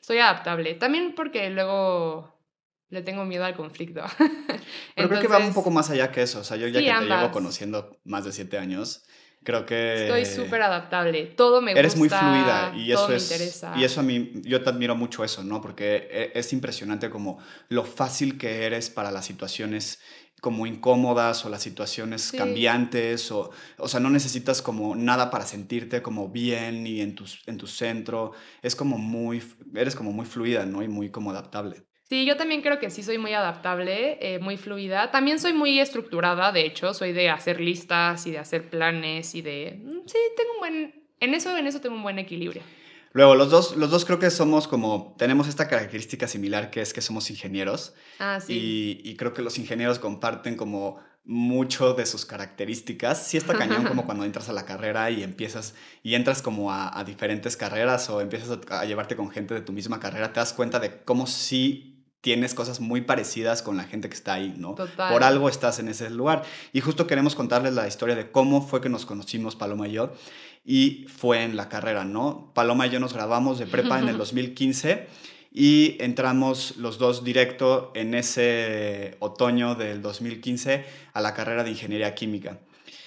Soy 0.00 0.18
adaptable. 0.18 0.74
También 0.74 1.14
porque 1.14 1.50
luego 1.50 2.40
le 2.88 3.02
tengo 3.02 3.24
miedo 3.24 3.44
al 3.44 3.54
conflicto. 3.54 4.02
Pero 4.96 5.08
creo 5.08 5.20
que 5.20 5.28
va 5.28 5.38
un 5.38 5.54
poco 5.54 5.70
más 5.70 5.90
allá 5.90 6.10
que 6.10 6.22
eso. 6.22 6.40
O 6.40 6.44
sea, 6.44 6.56
yo 6.56 6.68
ya 6.68 6.80
que 6.80 7.04
te 7.04 7.14
llevo 7.14 7.30
conociendo 7.30 7.98
más 8.04 8.24
de 8.24 8.32
siete 8.32 8.58
años, 8.58 9.04
creo 9.44 9.66
que... 9.66 10.06
Estoy 10.06 10.24
súper 10.24 10.62
adaptable. 10.62 11.26
Todo 11.26 11.60
me 11.60 11.72
eres 11.72 11.96
gusta. 11.96 12.18
Eres 12.18 12.22
muy 12.22 12.40
fluida 12.40 12.72
y 12.74 12.92
eso 12.92 13.12
es... 13.12 13.30
interesa. 13.30 13.74
Y 13.76 13.84
eso 13.84 14.00
a 14.00 14.02
mí, 14.02 14.32
yo 14.42 14.62
te 14.62 14.70
admiro 14.70 14.96
mucho 14.96 15.24
eso, 15.24 15.44
¿no? 15.44 15.60
Porque 15.60 16.08
e, 16.10 16.32
es 16.34 16.52
impresionante 16.52 17.10
como 17.10 17.38
lo 17.68 17.84
fácil 17.84 18.38
que 18.38 18.64
eres 18.64 18.90
para 18.90 19.10
las 19.10 19.26
situaciones 19.26 20.00
como 20.40 20.66
incómodas 20.66 21.44
o 21.44 21.48
las 21.48 21.62
situaciones 21.62 22.30
cambiantes 22.30 23.32
o, 23.32 23.50
o 23.78 23.88
sea, 23.88 24.00
no 24.00 24.10
necesitas 24.10 24.62
como 24.62 24.94
nada 24.94 25.30
para 25.30 25.46
sentirte 25.46 26.02
como 26.02 26.28
bien 26.28 26.86
y 26.86 27.00
en 27.00 27.14
tu, 27.14 27.24
en 27.46 27.56
tu 27.56 27.66
centro. 27.66 28.32
Es 28.62 28.76
como 28.76 28.98
muy, 28.98 29.42
eres 29.74 29.96
como 29.96 30.12
muy 30.12 30.26
fluida, 30.26 30.66
¿no? 30.66 30.82
Y 30.82 30.88
muy 30.88 31.10
como 31.10 31.30
adaptable. 31.30 31.86
Sí, 32.08 32.24
yo 32.24 32.36
también 32.36 32.62
creo 32.62 32.78
que 32.78 32.88
sí 32.90 33.02
soy 33.02 33.18
muy 33.18 33.32
adaptable, 33.32 34.18
eh, 34.20 34.38
muy 34.38 34.56
fluida. 34.56 35.10
También 35.10 35.40
soy 35.40 35.52
muy 35.52 35.80
estructurada, 35.80 36.52
de 36.52 36.64
hecho, 36.64 36.94
soy 36.94 37.12
de 37.12 37.30
hacer 37.30 37.60
listas 37.60 38.26
y 38.28 38.30
de 38.30 38.38
hacer 38.38 38.70
planes 38.70 39.34
y 39.34 39.42
de... 39.42 39.80
Mm, 39.82 40.06
sí, 40.06 40.18
tengo 40.36 40.52
un 40.54 40.58
buen... 40.60 41.06
En 41.18 41.34
eso, 41.34 41.56
en 41.56 41.66
eso 41.66 41.80
tengo 41.80 41.96
un 41.96 42.04
buen 42.04 42.20
equilibrio. 42.20 42.62
Luego, 43.16 43.34
los 43.34 43.48
dos, 43.48 43.76
los 43.76 43.90
dos 43.90 44.04
creo 44.04 44.18
que 44.18 44.30
somos 44.30 44.68
como, 44.68 45.14
tenemos 45.16 45.48
esta 45.48 45.68
característica 45.68 46.28
similar 46.28 46.68
que 46.68 46.82
es 46.82 46.92
que 46.92 47.00
somos 47.00 47.30
ingenieros. 47.30 47.94
Ah, 48.18 48.40
sí. 48.46 49.00
Y, 49.02 49.16
creo 49.16 49.32
que 49.32 49.40
los 49.40 49.56
ingenieros 49.56 49.98
comparten 49.98 50.54
como 50.54 50.98
mucho 51.24 51.94
de 51.94 52.04
sus 52.04 52.26
características. 52.26 53.26
Sí 53.26 53.38
está 53.38 53.54
cañón 53.54 53.86
como 53.86 54.04
cuando 54.04 54.24
entras 54.24 54.50
a 54.50 54.52
la 54.52 54.66
carrera 54.66 55.10
y 55.10 55.22
empiezas 55.22 55.74
y 56.02 56.14
entras 56.14 56.42
como 56.42 56.70
a, 56.70 57.02
diferentes 57.04 57.56
carreras 57.56 58.10
o 58.10 58.20
empiezas 58.20 58.58
a, 58.68 58.84
llevarte 58.84 59.16
con 59.16 59.30
gente 59.30 59.54
de 59.54 59.62
tu 59.62 59.72
misma 59.72 59.98
carrera, 59.98 60.34
te 60.34 60.40
das 60.40 60.52
cuenta 60.52 60.78
de 60.78 61.02
cómo 61.02 61.26
sí 61.26 61.94
tienes 62.20 62.52
cosas 62.52 62.80
muy 62.80 63.00
parecidas 63.00 63.62
con 63.62 63.78
la 63.78 63.84
gente 63.84 64.10
que 64.10 64.14
está 64.14 64.34
ahí, 64.34 64.54
¿no? 64.58 64.74
Total. 64.74 65.10
Por 65.10 65.24
algo 65.24 65.48
estás 65.48 65.78
en 65.78 65.88
ese 65.88 66.10
lugar. 66.10 66.42
Y 66.74 66.82
justo 66.82 67.06
queremos 67.06 67.34
contarles 67.34 67.72
la 67.72 67.88
historia 67.88 68.14
de 68.14 68.30
cómo 68.30 68.60
fue 68.60 68.82
que 68.82 68.90
nos 68.90 69.06
conocimos 69.06 69.56
Paloma 69.56 69.88
y 69.88 69.92
yo 69.92 70.12
y 70.66 71.06
fue 71.08 71.44
en 71.44 71.56
la 71.56 71.68
carrera, 71.68 72.04
¿no? 72.04 72.50
Paloma 72.54 72.86
y 72.86 72.90
yo 72.90 73.00
nos 73.00 73.14
graduamos 73.14 73.58
de 73.58 73.66
prepa 73.66 73.98
en 74.00 74.08
el 74.08 74.18
2015 74.18 75.06
y 75.52 75.96
entramos 76.00 76.76
los 76.76 76.98
dos 76.98 77.24
directo 77.24 77.92
en 77.94 78.14
ese 78.14 79.16
otoño 79.20 79.76
del 79.76 80.02
2015 80.02 80.84
a 81.12 81.20
la 81.20 81.32
carrera 81.32 81.64
de 81.64 81.70
ingeniería 81.70 82.14
química 82.14 82.58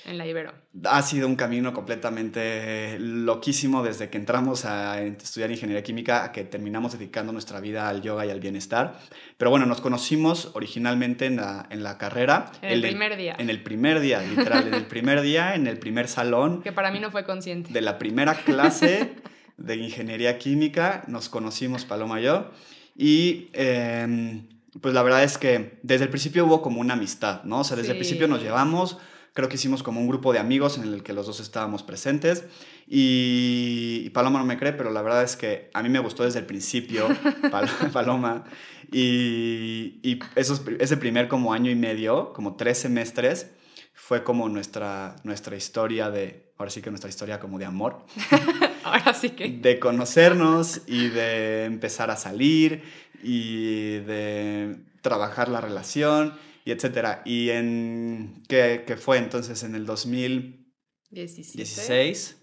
en 0.06 0.18
la 0.18 0.26
Ibero? 0.26 0.54
Ha 0.86 1.02
sido 1.02 1.28
un 1.28 1.36
camino 1.36 1.74
completamente 1.74 2.98
loquísimo 3.00 3.84
desde 3.84 4.10
que 4.10 4.18
entramos 4.18 4.66
a 4.66 5.02
estudiar 5.02 5.52
ingeniería 5.52 5.84
química 5.84 6.24
a 6.24 6.32
que 6.32 6.44
terminamos 6.44 6.94
dedicando 6.94 7.34
nuestra 7.34 7.60
vida 7.60 7.90
al 7.90 8.02
yoga 8.02 8.26
y 8.26 8.30
al 8.30 8.40
bienestar. 8.40 9.00
Pero 9.38 9.52
bueno, 9.52 9.66
nos 9.66 9.82
conocimos 9.82 10.52
originalmente 10.54 11.26
en 11.26 11.38
la, 11.38 11.68
en 11.70 11.84
la 11.84 11.98
carrera. 11.98 12.52
En 12.62 12.72
el, 12.72 12.82
primer 12.82 13.18
día. 13.18 13.36
En 13.38 13.50
el 13.50 13.62
primer 13.64 14.00
día, 14.00 14.22
literal, 14.22 14.68
en 14.68 14.74
el 14.74 14.86
primer 14.86 15.22
día, 15.22 15.56
en 15.56 15.68
el 15.68 15.78
primer 15.78 16.08
salón. 16.08 16.62
Que 16.62 16.72
para 16.72 16.92
mí 16.92 17.00
no 17.00 17.12
fue 17.12 17.24
consciente. 17.24 17.72
De 17.72 17.82
la 17.82 17.98
primera 17.98 18.36
clase 18.36 19.16
de 19.58 19.76
ingeniería 19.76 20.38
química 20.38 21.04
nos 21.08 21.30
conocimos, 21.30 21.86
Paloma 21.86 22.20
y 22.20 22.24
yo. 22.24 22.52
Y 22.96 23.48
em, 23.54 24.48
pues 24.82 24.94
la 24.94 25.04
verdad 25.04 25.24
es 25.24 25.38
que 25.38 25.80
desde 25.84 26.06
el 26.06 26.10
principio 26.10 26.46
hubo 26.46 26.62
como 26.62 26.82
una 26.82 26.94
amistad, 26.94 27.44
¿no? 27.44 27.60
O 27.60 27.64
sea, 27.64 27.78
desde 27.78 27.92
el 27.92 27.98
principio 27.98 28.28
nos 28.28 28.42
llevamos, 28.42 28.98
creo 29.34 29.50
que 29.50 29.56
hicimos 29.56 29.84
como 29.84 30.02
un 30.02 30.08
grupo 30.08 30.34
de 30.34 30.40
amigos 30.40 30.78
en 30.78 30.84
el 30.84 31.04
que 31.04 31.14
los 31.14 31.26
dos 31.28 31.40
estábamos 31.40 31.84
presentes. 31.84 32.46
Y, 32.88 34.10
Paloma 34.12 34.40
no 34.40 34.46
me 34.46 34.58
cree, 34.58 34.74
pero 34.74 34.92
la 34.92 35.02
verdad 35.02 35.24
es 35.24 35.36
que 35.36 35.70
a 35.74 35.84
mí 35.84 35.90
me 35.90 36.00
gustó 36.00 36.24
desde 36.24 36.40
el 36.40 36.46
principio 36.46 37.08
Paloma. 37.94 38.46
Y, 38.92 40.00
y 40.02 40.20
esos, 40.36 40.64
ese 40.80 40.98
primer 40.98 41.28
como 41.28 41.54
año 41.54 41.70
y 41.70 41.76
medio, 41.76 42.34
como 42.34 42.56
tres 42.56 42.80
semestres, 42.80 43.52
fue 43.94 44.24
como 44.24 44.50
nuestra, 44.50 45.18
nuestra 45.24 45.56
historia 45.56 46.10
de, 46.10 46.52
ahora 46.58 46.72
sí 46.72 46.82
que 46.82 46.90
nuestra 46.90 47.10
historia 47.10 47.40
como 47.40 47.60
de 47.60 47.66
amor. 47.66 48.06
ahora 48.84 49.14
sí 49.14 49.30
que. 49.32 49.50
De 49.50 49.78
conocernos 49.78 50.82
y 50.88 51.10
de 51.10 51.66
empezar 51.66 52.10
a 52.10 52.16
salir 52.16 52.82
y 53.22 54.00
de 54.00 54.78
trabajar 55.02 55.48
la 55.50 55.62
relación 55.62 56.34
y 56.66 56.72
etcétera. 56.72 57.22
Y 57.26 57.50
en, 57.50 58.44
¿qué, 58.48 58.84
qué 58.86 58.98
fue 58.98 59.18
entonces? 59.18 59.64
En 59.64 59.74
el 59.76 59.86
2016. 59.86 62.36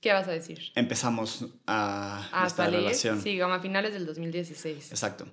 ¿Qué 0.00 0.12
vas 0.12 0.28
a 0.28 0.32
decir? 0.32 0.60
Empezamos 0.74 1.46
a, 1.66 2.28
a 2.32 2.40
nuestra 2.42 2.68
relación. 2.68 3.22
Sí, 3.22 3.38
como 3.38 3.54
a 3.54 3.60
finales 3.60 3.92
del 3.92 4.04
2016. 4.06 4.90
Exacto. 4.90 5.32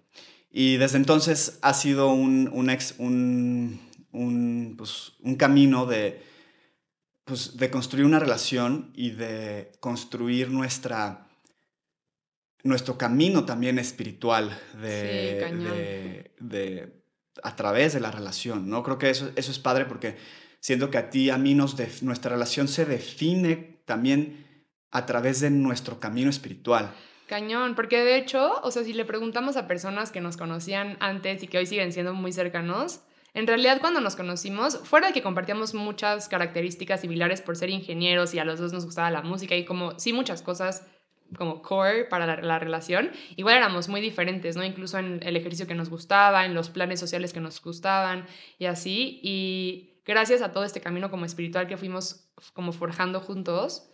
Y 0.51 0.77
desde 0.77 0.97
entonces 0.97 1.57
ha 1.61 1.73
sido 1.73 2.11
un, 2.11 2.49
un, 2.53 2.69
ex, 2.69 2.93
un 2.97 3.79
un, 4.11 4.75
pues, 4.77 5.13
un 5.19 5.35
camino 5.35 5.85
de, 5.85 6.21
pues, 7.25 7.57
de 7.57 7.69
construir 7.69 8.05
una 8.05 8.19
relación 8.19 8.91
y 8.95 9.11
de 9.11 9.71
construir 9.79 10.49
nuestra, 10.49 11.27
nuestro 12.63 12.97
camino 12.97 13.45
también 13.45 13.79
espiritual 13.79 14.59
de, 14.81 16.31
de, 16.39 16.98
a 17.43 17.55
través 17.55 17.93
de 17.93 17.99
la 17.99 18.11
relación, 18.11 18.69
¿no? 18.69 18.83
Creo 18.83 18.97
que 18.97 19.09
eso, 19.09 19.31
eso 19.35 19.51
es 19.51 19.59
padre 19.59 19.85
porque 19.85 20.17
siento 20.59 20.89
que 20.89 20.97
a 20.97 21.09
ti, 21.09 21.29
a 21.29 21.37
mí, 21.37 21.55
nos 21.55 21.75
nuestra 22.01 22.31
relación 22.31 22.67
se 22.67 22.85
define 22.85 23.81
también 23.85 24.45
a 24.91 25.05
través 25.05 25.39
de 25.39 25.49
nuestro 25.49 25.99
camino 25.99 26.29
espiritual. 26.29 26.93
Cañón, 27.27 27.75
porque 27.75 28.03
de 28.03 28.17
hecho, 28.17 28.59
o 28.63 28.71
sea, 28.71 28.83
si 28.83 28.93
le 28.93 29.05
preguntamos 29.05 29.55
a 29.55 29.67
personas 29.67 30.11
que 30.11 30.19
nos 30.19 30.35
conocían 30.35 30.97
antes 30.99 31.43
y 31.43 31.47
que 31.47 31.59
hoy 31.59 31.67
siguen 31.67 31.93
siendo 31.93 32.13
muy 32.13 32.31
cercanos, 32.31 33.01
en 33.35 33.45
realidad, 33.45 33.79
cuando 33.79 34.01
nos 34.01 34.15
conocimos, 34.15 34.79
fuera 34.79 35.07
de 35.07 35.13
que 35.13 35.21
compartíamos 35.21 35.75
muchas 35.75 36.27
características 36.27 37.01
similares 37.01 37.41
por 37.41 37.55
ser 37.55 37.69
ingenieros 37.69 38.33
y 38.33 38.39
a 38.39 38.45
los 38.45 38.59
dos 38.59 38.73
nos 38.73 38.85
gustaba 38.85 39.11
la 39.11 39.21
música 39.21 39.55
y 39.55 39.65
como, 39.65 39.99
sí, 39.99 40.13
muchas 40.13 40.41
cosas 40.41 40.83
como 41.37 41.61
core 41.61 42.05
para 42.05 42.41
la, 42.41 42.59
relación, 42.59 43.11
igual 43.35 43.57
éramos 43.57 43.89
muy 43.89 44.01
diferentes, 44.01 44.55
¿no? 44.55 44.63
Incluso 44.63 44.97
en 44.97 45.19
el 45.23 45.35
ejercicio 45.35 45.67
que 45.67 45.75
nos 45.75 45.89
gustaba, 45.89 46.45
en 46.45 46.53
los 46.53 46.69
planes 46.69 46.99
sociales 46.99 47.33
que 47.33 47.39
nos 47.39 47.61
gustaban 47.61 48.25
y 48.57 48.65
así. 48.65 49.19
Y 49.23 50.01
gracias 50.05 50.41
a 50.41 50.51
todo 50.51 50.63
este 50.63 50.81
camino 50.81 51.09
como 51.09 51.25
espiritual 51.25 51.67
que 51.67 51.77
fuimos 51.77 52.29
como 52.53 52.71
forjando 52.71 53.19
juntos, 53.19 53.89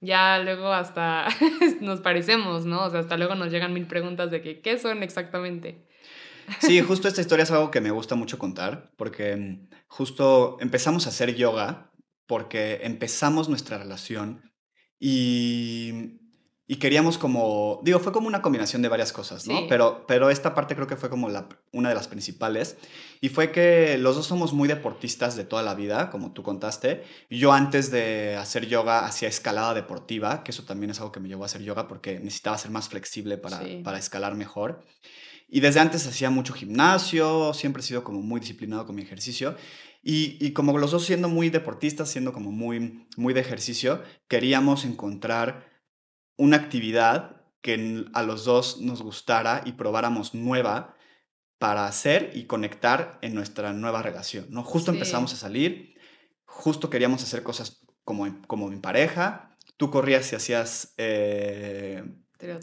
ya 0.00 0.38
luego 0.40 0.72
hasta 0.72 1.28
nos 1.80 2.00
parecemos, 2.00 2.66
¿no? 2.66 2.84
O 2.84 2.90
sea, 2.90 3.00
hasta 3.00 3.16
luego 3.16 3.34
nos 3.34 3.50
llegan 3.50 3.72
mil 3.72 3.86
preguntas 3.86 4.30
de 4.30 4.42
que, 4.42 4.60
¿qué 4.60 4.78
son 4.78 5.02
exactamente? 5.02 5.86
Sí, 6.58 6.80
justo 6.80 7.08
esta 7.08 7.20
historia 7.20 7.44
es 7.44 7.50
algo 7.50 7.70
que 7.70 7.80
me 7.80 7.92
gusta 7.92 8.16
mucho 8.16 8.38
contar, 8.38 8.90
porque 8.96 9.36
mm, 9.36 9.68
justo 9.86 10.56
empezamos 10.60 11.06
a 11.06 11.10
hacer 11.10 11.34
yoga 11.34 11.92
porque 12.26 12.80
empezamos 12.82 13.48
nuestra 13.48 13.78
relación 13.78 14.52
y, 14.98 16.20
y 16.72 16.76
queríamos 16.76 17.18
como, 17.18 17.82
digo, 17.84 17.98
fue 17.98 18.12
como 18.12 18.28
una 18.28 18.40
combinación 18.40 18.80
de 18.80 18.88
varias 18.88 19.12
cosas, 19.12 19.46
¿no? 19.46 19.66
Pero, 19.68 20.06
pero 20.08 20.30
esta 20.30 20.54
parte 20.54 20.74
creo 20.74 20.86
que 20.86 20.96
fue 20.96 21.10
como 21.10 21.28
la, 21.28 21.46
una 21.70 21.90
de 21.90 21.94
las 21.94 22.08
principales 22.08 22.78
y 23.20 23.28
fue 23.28 23.52
que 23.52 23.98
los 23.98 24.16
dos 24.16 24.24
somos 24.24 24.54
muy 24.54 24.68
deportistas 24.68 25.36
de 25.36 25.44
toda 25.44 25.62
la 25.62 25.74
vida, 25.74 26.08
como 26.08 26.32
tú 26.32 26.42
contaste. 26.42 27.04
Yo 27.28 27.52
antes 27.52 27.90
de 27.90 28.36
hacer 28.36 28.68
yoga 28.68 29.04
hacía 29.04 29.28
escalada 29.28 29.74
deportiva, 29.74 30.42
que 30.42 30.50
eso 30.50 30.62
también 30.62 30.88
es 30.88 30.98
algo 31.00 31.12
que 31.12 31.20
me 31.20 31.28
llevó 31.28 31.42
a 31.42 31.46
hacer 31.46 31.60
yoga 31.60 31.88
porque 31.88 32.20
necesitaba 32.20 32.56
ser 32.56 32.70
más 32.70 32.88
flexible 32.88 33.36
para, 33.36 33.60
para 33.84 33.98
escalar 33.98 34.34
mejor. 34.34 34.82
Y 35.50 35.60
desde 35.60 35.80
antes 35.80 36.06
hacía 36.06 36.30
mucho 36.30 36.54
gimnasio, 36.54 37.52
siempre 37.52 37.82
he 37.82 37.84
sido 37.84 38.02
como 38.02 38.22
muy 38.22 38.40
disciplinado 38.40 38.86
con 38.86 38.94
mi 38.94 39.02
ejercicio. 39.02 39.56
Y, 40.02 40.38
y, 40.40 40.52
como 40.52 40.76
los 40.78 40.90
dos 40.90 41.04
siendo 41.04 41.28
muy 41.28 41.50
deportistas, 41.50 42.08
siendo 42.08 42.32
como 42.32 42.50
muy, 42.50 43.06
muy 43.18 43.34
de 43.34 43.40
ejercicio, 43.40 44.02
queríamos 44.26 44.86
encontrar 44.86 45.71
una 46.36 46.56
actividad 46.56 47.42
que 47.60 48.04
a 48.12 48.22
los 48.22 48.44
dos 48.44 48.80
nos 48.80 49.02
gustara 49.02 49.62
y 49.64 49.72
probáramos 49.72 50.34
nueva 50.34 50.96
para 51.58 51.86
hacer 51.86 52.32
y 52.34 52.46
conectar 52.46 53.18
en 53.22 53.34
nuestra 53.34 53.72
nueva 53.72 54.02
relación. 54.02 54.46
¿no? 54.50 54.64
Justo 54.64 54.90
empezamos 54.90 55.32
a 55.32 55.36
salir, 55.36 55.94
justo 56.44 56.90
queríamos 56.90 57.22
hacer 57.22 57.44
cosas 57.44 57.86
como, 58.04 58.42
como 58.48 58.72
en 58.72 58.80
pareja. 58.80 59.56
Tú 59.76 59.90
corrías 59.90 60.32
y 60.32 60.36
hacías 60.36 60.94
eh, 60.96 62.02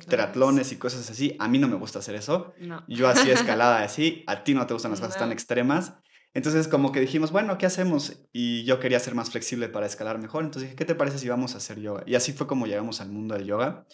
Triatlones. 0.07 0.73
y 0.73 0.75
cosas 0.75 1.09
así. 1.09 1.35
A 1.39 1.47
mí 1.47 1.57
no 1.57 1.69
me 1.69 1.77
gusta 1.77 1.99
hacer 1.99 2.15
eso. 2.15 2.53
Yo 2.87 3.07
hacía 3.07 3.33
escalada 3.35 3.81
así, 3.83 4.23
a 4.27 4.43
ti 4.43 4.53
no 4.53 4.67
te 4.67 4.73
gustan 4.73 4.91
las 4.91 4.99
cosas 4.99 5.17
tan 5.17 5.31
extremas. 5.31 5.93
Entonces 6.33 6.67
como 6.67 6.91
que 6.91 6.99
dijimos, 6.99 7.31
bueno, 7.31 7.57
¿qué 7.57 7.65
hacemos? 7.65 8.23
Y 8.31 8.63
yo 8.63 8.79
quería 8.79 8.99
ser 8.99 9.15
más 9.15 9.31
flexible 9.31 9.67
para 9.69 9.85
escalar 9.85 10.19
mejor. 10.19 10.43
Entonces 10.43 10.69
dije, 10.69 10.75
¿qué 10.75 10.85
te 10.85 10.95
parece 10.95 11.17
si 11.17 11.27
vamos 11.27 11.55
a 11.55 11.57
hacer 11.57 11.79
yoga? 11.79 12.03
Y 12.05 12.15
así 12.15 12.33
fue 12.33 12.47
como 12.47 12.67
llegamos 12.67 13.01
al 13.01 13.09
mundo 13.09 13.35
del 13.35 13.45
yoga. 13.45 13.87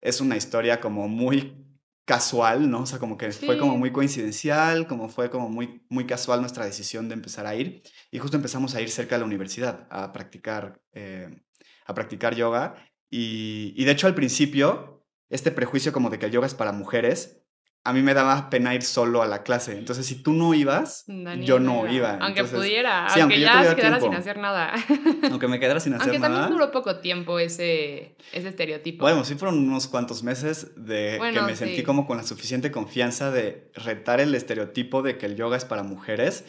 Es 0.00 0.20
una 0.20 0.36
historia 0.36 0.80
como 0.80 1.08
muy 1.08 1.64
casual, 2.06 2.70
¿no? 2.70 2.82
O 2.82 2.86
sea, 2.86 2.98
como 2.98 3.18
que 3.18 3.30
fue 3.32 3.58
como 3.58 3.76
muy 3.76 3.92
coincidencial, 3.92 4.86
como 4.86 5.10
fue 5.10 5.28
como 5.28 5.50
muy, 5.50 5.82
muy 5.90 6.06
casual 6.06 6.40
nuestra 6.40 6.64
decisión 6.64 7.08
de 7.08 7.14
empezar 7.14 7.46
a 7.46 7.54
ir. 7.54 7.82
Y 8.10 8.18
justo 8.18 8.36
empezamos 8.36 8.74
a 8.74 8.80
ir 8.80 8.90
cerca 8.90 9.16
de 9.16 9.20
la 9.20 9.26
universidad 9.26 9.86
a 9.90 10.10
practicar, 10.12 10.80
eh, 10.92 11.42
a 11.84 11.94
practicar 11.94 12.34
yoga. 12.34 12.76
Y, 13.10 13.74
y 13.76 13.84
de 13.84 13.92
hecho 13.92 14.06
al 14.06 14.14
principio 14.14 14.98
este 15.30 15.50
prejuicio 15.50 15.92
como 15.92 16.10
de 16.10 16.18
que 16.18 16.26
el 16.26 16.32
yoga 16.32 16.46
es 16.46 16.54
para 16.54 16.72
mujeres, 16.72 17.37
a 17.84 17.92
mí 17.92 18.02
me 18.02 18.12
daba 18.12 18.50
pena 18.50 18.74
ir 18.74 18.82
solo 18.82 19.22
a 19.22 19.26
la 19.26 19.42
clase. 19.42 19.78
Entonces, 19.78 20.04
si 20.04 20.22
tú 20.22 20.32
no 20.32 20.52
ibas, 20.52 21.04
yo 21.40 21.58
no 21.58 21.90
iba. 21.90 22.18
Aunque 22.20 22.44
pudiera, 22.44 23.06
aunque, 23.06 23.40
ya 23.40 23.64
se 23.64 23.76
quedara 23.76 24.00
sin 24.00 24.14
hacer 24.14 24.38
nada. 24.38 24.74
aunque 25.30 25.48
me 25.48 25.58
quedara 25.58 25.80
sin 25.80 25.94
hacer 25.94 26.06
nada. 26.08 26.26
Aunque 26.26 26.28
también 26.28 26.58
duró 26.58 26.70
poco 26.70 27.00
tiempo 27.00 27.38
ese, 27.38 28.16
ese 28.32 28.48
estereotipo. 28.48 29.04
Bueno, 29.04 29.24
sí 29.24 29.36
fueron 29.36 29.58
unos 29.58 29.86
cuantos 29.86 30.22
meses 30.22 30.72
de 30.76 31.18
que 31.32 31.40
me 31.40 31.56
sentí 31.56 31.82
como 31.82 32.06
con 32.06 32.18
la 32.18 32.24
suficiente 32.24 32.70
confianza 32.70 33.30
de 33.30 33.72
retar 33.74 34.20
el 34.20 34.34
estereotipo 34.34 35.02
de 35.02 35.16
que 35.16 35.26
el 35.26 35.36
yoga 35.36 35.56
es 35.56 35.64
para 35.64 35.82
mujeres 35.82 36.44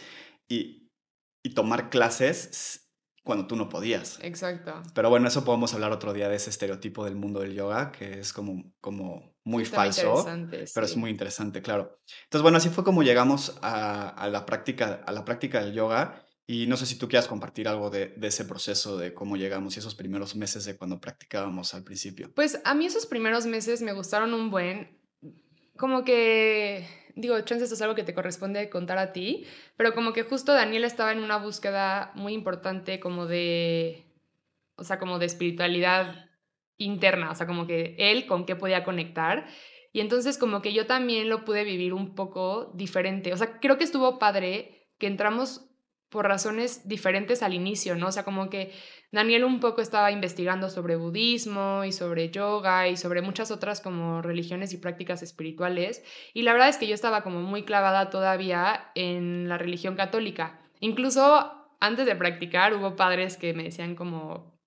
y, 0.50 0.90
y 1.46 1.54
tomar 1.54 1.90
clases 1.90 2.89
cuando 3.30 3.46
tú 3.46 3.56
no 3.56 3.70
podías. 3.70 4.18
Exacto. 4.24 4.82
Pero 4.96 5.12
bueno, 5.12 5.28
eso 5.28 5.46
podemos 5.46 5.72
hablar 5.76 5.92
otro 5.92 6.14
día 6.14 6.28
de 6.30 6.36
ese 6.36 6.50
estereotipo 6.50 7.06
del 7.06 7.16
mundo 7.16 7.42
del 7.42 7.54
yoga, 7.54 7.92
que 7.92 8.22
es 8.22 8.34
como, 8.34 8.74
como 8.82 9.36
muy 9.44 9.66
falso, 9.66 10.26
pero 10.74 10.86
es 10.88 10.98
muy 10.98 11.12
interesante, 11.12 11.62
claro. 11.62 12.00
Entonces, 12.24 12.42
bueno, 12.42 12.58
así 12.58 12.70
fue 12.70 12.84
como 12.84 13.04
llegamos 13.04 13.56
a, 13.62 14.28
la, 14.32 14.48
práctica, 14.48 15.04
a 15.06 15.12
la 15.12 15.24
práctica 15.26 15.64
del 15.64 15.74
yoga. 15.74 16.26
Y 16.48 16.66
no 16.66 16.76
sé 16.76 16.88
si 16.88 16.98
tú 16.98 17.08
quieras 17.08 17.28
compartir 17.28 17.68
algo 17.68 17.92
de, 17.92 18.08
de, 18.18 18.28
ese 18.30 18.46
proceso, 18.46 18.98
de 18.98 19.14
cómo 19.14 19.38
llegamos 19.38 19.76
y 19.76 19.80
esos 19.80 19.94
primeros 19.94 20.36
meses 20.36 20.66
de 20.66 20.76
cuando 20.76 21.00
practicábamos 21.00 21.76
al 21.76 21.84
principio. 21.84 22.32
Pues 22.34 22.60
a 22.66 22.74
mí 22.74 22.88
esos 22.88 23.06
primeros 23.06 23.46
meses 23.46 23.84
me 23.84 23.94
gustaron 23.94 24.34
un 24.34 24.50
buen, 24.50 24.98
como 25.78 26.04
que 26.04 26.88
digo, 27.20 27.40
chance 27.42 27.64
esto 27.64 27.76
es 27.76 27.82
algo 27.82 27.96
que 27.96 28.04
te 28.04 28.14
corresponde 28.14 28.70
contar 28.70 28.98
a 28.98 29.14
ti, 29.14 29.46
pero 29.78 29.94
como 29.94 30.14
que 30.14 30.24
justo 30.24 30.54
Daniel 30.54 30.84
estaba 30.84 31.12
en 31.12 31.20
una 31.20 31.38
búsqueda 31.38 32.12
muy 32.16 32.34
importante 32.34 33.00
como 33.00 33.26
de, 33.26 34.06
o 34.76 34.84
sea, 34.84 35.00
como 35.00 35.20
de 35.20 35.26
espiritualidad 35.26 36.30
interna, 36.78 37.32
o 37.32 37.36
sea, 37.36 37.46
como 37.46 37.68
que 37.68 37.96
él 37.98 38.26
con 38.26 38.46
qué 38.46 38.56
podía 38.56 38.84
conectar. 38.84 39.48
Y 39.92 40.02
entonces 40.02 40.38
como 40.38 40.62
que 40.62 40.74
yo 40.74 40.86
también 40.86 41.30
lo 41.30 41.46
pude 41.46 41.64
vivir 41.64 41.94
un 41.94 42.16
poco 42.16 42.72
diferente. 42.76 43.34
O 43.34 43.38
sea, 43.38 43.60
creo 43.60 43.78
que 43.78 43.84
estuvo 43.84 44.20
padre 44.20 44.88
que 44.98 45.08
entramos 45.08 45.69
por 46.10 46.28
razones 46.28 46.88
diferentes 46.88 47.44
al 47.44 47.54
inicio, 47.54 47.96
¿no? 47.96 48.08
O 48.08 48.12
sea, 48.12 48.24
como 48.24 48.50
que 48.50 48.74
Daniel 49.12 49.44
un 49.44 49.60
poco 49.60 49.82
estaba 49.82 50.12
investigando 50.12 50.70
sobre 50.70 50.96
budismo 50.96 51.84
y 51.86 51.92
sobre 51.92 52.32
yoga 52.32 52.88
y 52.88 52.98
sobre 52.98 53.22
muchas 53.22 53.52
otras 53.52 53.80
como 53.80 54.22
religiones 54.22 54.74
y 54.74 54.78
prácticas 54.78 55.22
espirituales. 55.22 56.04
Y 56.34 56.42
la 56.42 56.54
verdad 56.54 56.70
es 56.70 56.78
que 56.78 56.88
yo 56.88 56.96
estaba 56.96 57.22
como 57.22 57.42
muy 57.42 57.64
clavada 57.64 58.10
todavía 58.10 58.92
en 58.96 59.48
la 59.48 59.58
religión 59.58 59.96
católica. 59.96 60.60
Incluso 60.80 61.54
antes 61.80 62.06
de 62.06 62.16
practicar 62.16 62.74
hubo 62.74 62.96
padres 62.96 63.38
que 63.38 63.54
me 63.54 63.64
decían 63.64 63.96
como... 63.96 64.58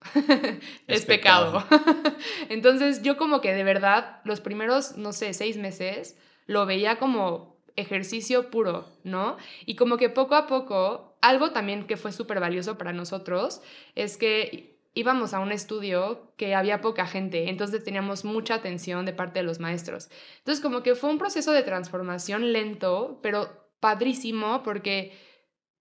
es, 0.86 1.06
pecado. 1.06 1.64
Entonces 2.48 3.02
yo 3.02 3.16
como 3.16 3.40
que 3.40 3.52
de 3.52 3.64
verdad 3.64 4.20
los 4.24 4.40
primeros, 4.40 4.96
no 4.96 5.12
sé, 5.12 5.32
seis 5.34 5.56
meses 5.56 6.16
lo 6.46 6.66
veía 6.66 6.98
como 6.98 7.57
ejercicio 7.78 8.50
puro, 8.50 8.86
¿no? 9.04 9.36
Y 9.64 9.76
como 9.76 9.96
que 9.96 10.08
poco 10.08 10.34
a 10.34 10.46
poco, 10.46 11.16
algo 11.20 11.52
también 11.52 11.86
que 11.86 11.96
fue 11.96 12.12
súper 12.12 12.40
valioso 12.40 12.76
para 12.76 12.92
nosotros 12.92 13.62
es 13.94 14.16
que 14.16 14.78
íbamos 14.94 15.32
a 15.32 15.40
un 15.40 15.52
estudio 15.52 16.32
que 16.36 16.54
había 16.54 16.80
poca 16.80 17.06
gente, 17.06 17.48
entonces 17.48 17.84
teníamos 17.84 18.24
mucha 18.24 18.54
atención 18.54 19.06
de 19.06 19.12
parte 19.12 19.38
de 19.38 19.44
los 19.44 19.60
maestros. 19.60 20.10
Entonces 20.38 20.62
como 20.62 20.82
que 20.82 20.96
fue 20.96 21.10
un 21.10 21.18
proceso 21.18 21.52
de 21.52 21.62
transformación 21.62 22.52
lento, 22.52 23.20
pero 23.22 23.70
padrísimo 23.78 24.62
porque 24.64 25.16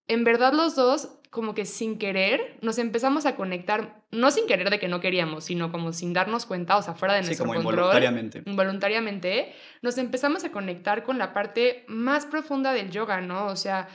en 0.08 0.24
verdad 0.24 0.54
los 0.54 0.76
dos 0.76 1.20
como 1.38 1.54
que 1.54 1.66
sin 1.66 2.00
querer 2.00 2.58
nos 2.64 2.80
empezamos 2.80 3.28
a 3.28 3.36
conectar, 3.36 4.02
no 4.10 4.32
sin 4.32 4.48
querer 4.48 4.72
de 4.72 4.80
que 4.80 4.88
no 4.88 5.00
queríamos, 5.00 5.44
sino 5.44 5.72
como 5.72 5.94
sin 5.94 6.12
darnos 6.12 6.48
cuenta, 6.48 6.78
o 6.78 6.82
sea, 6.82 6.96
fuera 6.96 7.14
de 7.14 7.22
nuestro 7.22 7.46
sí, 7.46 7.48
como 7.48 7.54
control. 7.54 7.74
Involuntariamente. 7.76 8.42
Involuntariamente, 8.44 9.54
nos 9.84 10.00
empezamos 10.00 10.44
a 10.46 10.52
conectar 10.52 11.04
con 11.04 11.20
la 11.20 11.36
parte 11.36 11.86
más 11.88 12.26
profunda 12.26 12.74
del 12.74 12.90
yoga, 12.90 13.22
¿no? 13.22 13.46
O 13.46 13.56
sea, 13.56 13.88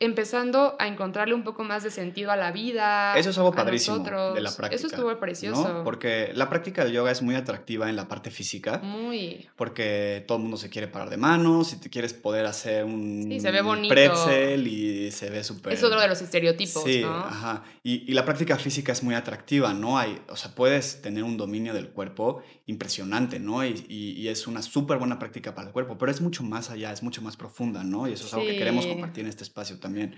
empezando 0.00 0.76
a 0.78 0.86
encontrarle 0.86 1.34
un 1.34 1.42
poco 1.42 1.64
más 1.64 1.82
de 1.82 1.90
sentido 1.90 2.30
a 2.30 2.36
la 2.36 2.52
vida. 2.52 3.18
Eso 3.18 3.30
es 3.30 3.38
algo 3.38 3.52
padrísimo 3.52 3.98
de 3.98 4.40
la 4.40 4.52
práctica. 4.54 4.68
Eso 4.68 4.86
estuvo 4.86 5.18
precioso. 5.18 5.82
Porque 5.82 6.30
la 6.34 6.48
práctica 6.48 6.84
del 6.84 6.92
yoga 6.92 7.10
es 7.10 7.20
muy 7.20 7.34
atractiva 7.34 7.90
en 7.90 7.96
la 7.96 8.06
parte 8.06 8.30
física. 8.30 8.78
Muy. 8.78 9.48
Porque 9.56 10.24
todo 10.28 10.38
el 10.38 10.42
mundo 10.42 10.56
se 10.56 10.70
quiere 10.70 10.86
parar 10.86 11.10
de 11.10 11.16
manos 11.16 11.72
y 11.72 11.80
te 11.80 11.90
quieres 11.90 12.14
poder 12.14 12.46
hacer 12.46 12.84
un 12.84 13.24
sí, 13.28 13.40
se 13.40 13.50
ve 13.50 13.60
bonito. 13.60 13.92
pretzel 13.92 14.68
y 14.68 15.10
se 15.10 15.30
ve 15.30 15.42
súper... 15.42 15.72
Es 15.72 15.82
otro 15.82 16.00
de 16.00 16.06
los 16.06 16.22
estereotipos, 16.22 16.84
sí, 16.84 17.00
¿no? 17.00 17.10
ajá. 17.10 17.64
Y, 17.82 18.08
y, 18.08 18.14
la 18.14 18.24
práctica 18.24 18.56
física 18.56 18.92
es 18.92 19.02
muy 19.02 19.14
atractiva, 19.14 19.74
¿no? 19.74 19.98
Hay, 19.98 20.20
o 20.28 20.36
sea, 20.36 20.54
puedes 20.54 21.02
tener 21.02 21.24
un 21.24 21.36
dominio 21.36 21.74
del 21.74 21.88
cuerpo 21.88 22.42
impresionante, 22.66 23.40
¿no? 23.40 23.64
Y, 23.64 23.84
y, 23.88 24.12
y 24.12 24.28
es 24.28 24.46
una 24.46 24.62
súper 24.62 24.98
buena 24.98 25.18
práctica 25.18 25.54
para 25.54 25.68
el 25.68 25.72
cuerpo, 25.72 25.96
pero 25.98 26.12
es 26.12 26.20
mucho 26.20 26.44
más 26.44 26.70
allá, 26.70 26.92
es 26.92 27.02
mucho 27.02 27.22
más 27.22 27.36
profunda, 27.36 27.82
¿no? 27.82 28.06
Y 28.06 28.12
eso 28.12 28.26
es 28.26 28.34
algo 28.34 28.46
que 28.46 28.58
queremos 28.58 28.86
compartir 28.86 29.24
en 29.24 29.30
este 29.30 29.42
espacio 29.42 29.78
también 29.78 29.87
también. 29.88 30.14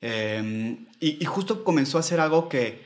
Eh, 0.00 0.76
y, 1.00 1.22
y, 1.22 1.24
justo 1.24 1.62
comenzó 1.62 1.98
a 1.98 2.02
ser 2.02 2.20
algo 2.20 2.48
que 2.48 2.82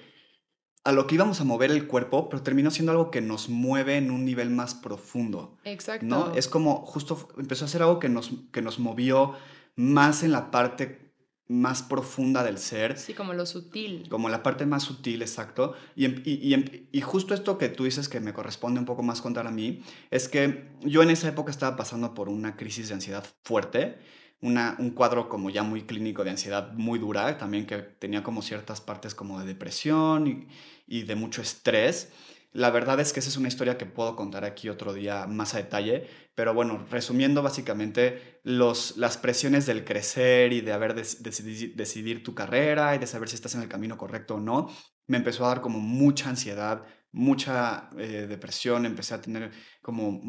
a 0.85 0.93
lo 0.93 1.07
que 1.07 1.17
íbamos 1.17 1.41
a 1.41 1.45
mover 1.45 1.71
el 1.71 1.87
cuerpo, 1.87 2.29
pero 2.29 2.43
terminó 2.43 2.71
siendo 2.71 2.93
algo 2.93 3.11
que 3.11 3.21
nos 3.21 3.49
mueve 3.49 3.97
en 3.97 4.11
un 4.11 4.25
nivel 4.25 4.51
más 4.51 4.75
profundo. 4.75 5.59
Exacto. 5.65 6.07
¿no? 6.07 6.33
Es 6.35 6.49
como 6.49 6.87
justo 6.87 7.29
empezó 7.37 7.65
a 7.65 7.69
ser 7.69 7.83
algo 7.83 7.99
que 7.99 8.09
nos, 8.09 8.31
que 8.53 8.63
nos 8.63 8.79
movió 8.79 9.35
más 9.77 10.23
en 10.23 10.33
la 10.33 10.51
parte 10.51 11.13
más 11.47 11.83
profunda 11.83 12.43
del 12.43 12.59
ser. 12.59 12.99
Sí, 12.99 13.15
como 13.15 13.33
lo 13.33 13.47
sutil. 13.47 14.07
Como 14.09 14.29
la 14.29 14.43
parte 14.43 14.67
más 14.67 14.83
sutil, 14.83 15.23
exacto. 15.23 15.75
Y, 15.97 16.07
y, 16.07 16.55
y, 16.55 16.89
y, 16.93 17.01
justo 17.01 17.35
esto 17.35 17.59
que 17.59 17.69
tú 17.69 17.85
dices 17.85 18.09
que 18.09 18.21
me 18.21 18.35
corresponde 18.35 18.81
un 18.81 18.87
poco 18.87 19.03
más 19.03 19.23
contar 19.23 19.47
a 19.47 19.51
mí, 19.51 19.83
es 20.11 20.29
que 20.29 20.71
yo 20.83 21.03
en 21.03 21.11
esa 21.11 21.29
época 21.29 21.51
estaba 21.51 21.77
pasando 21.77 22.15
por 22.15 22.29
una 22.29 22.57
crisis 22.57 22.89
de 22.89 22.95
ansiedad 22.95 23.27
fuerte 23.45 23.99
una, 24.41 24.77
un 24.79 24.91
cuadro 24.91 25.29
como 25.29 25.51
ya 25.51 25.63
muy 25.63 25.83
clínico 25.83 26.25
de 26.25 26.31
ansiedad 26.31 26.73
muy 26.73 26.99
dura, 26.99 27.39
también 27.39 27.67
que 27.67 27.79
tenía 27.79 28.23
como 28.23 28.43
ciertas 28.43 28.81
partes 28.81 29.15
como 29.15 29.41
de 29.41 29.47
depresión 29.47 30.27
y, 30.27 30.49
y, 30.87 31.03
de 31.03 31.17
mucho 31.17 31.43
estrés. 31.43 32.13
La 32.53 32.71
verdad 32.71 32.99
es 33.01 33.13
que 33.13 33.21
esa 33.21 33.29
es 33.29 33.37
una 33.37 33.49
historia 33.49 33.77
que 33.77 33.87
puedo 33.87 34.17
contar 34.17 34.45
aquí 34.45 34.69
otro 34.69 34.95
día 34.95 35.27
más 35.27 35.55
a 35.55 35.59
detalle, 35.59 36.09
pero 36.35 36.55
bueno, 36.55 36.87
resumiendo 36.91 37.43
básicamente 37.43 38.41
los, 38.45 38.97
las 38.97 39.19
presiones 39.19 39.67
del 39.67 39.85
crecer 39.85 40.53
y 40.53 40.61
de 40.61 40.73
haber 40.73 40.95
de, 40.95 41.03
de, 41.03 41.73
decidir 41.75 42.23
tu 42.23 42.35
carrera 42.35 42.95
y 42.95 42.99
de 42.99 43.07
saber 43.07 43.29
si 43.29 43.35
estás 43.35 43.55
en 43.55 43.63
el 43.63 43.69
camino 43.69 43.99
correcto 43.99 44.37
o 44.37 44.41
no, 44.41 44.71
me 45.09 45.17
empezó 45.17 45.45
a 45.45 45.49
dar 45.49 45.61
como 45.61 45.81
mucha 45.81 46.29
ansiedad, 46.29 46.85
mucha 47.13 47.91
eh, 47.99 48.27
depresión, 48.29 48.87
empecé 48.87 49.15
a 49.15 49.21
tener 49.21 49.51
como 49.83 50.21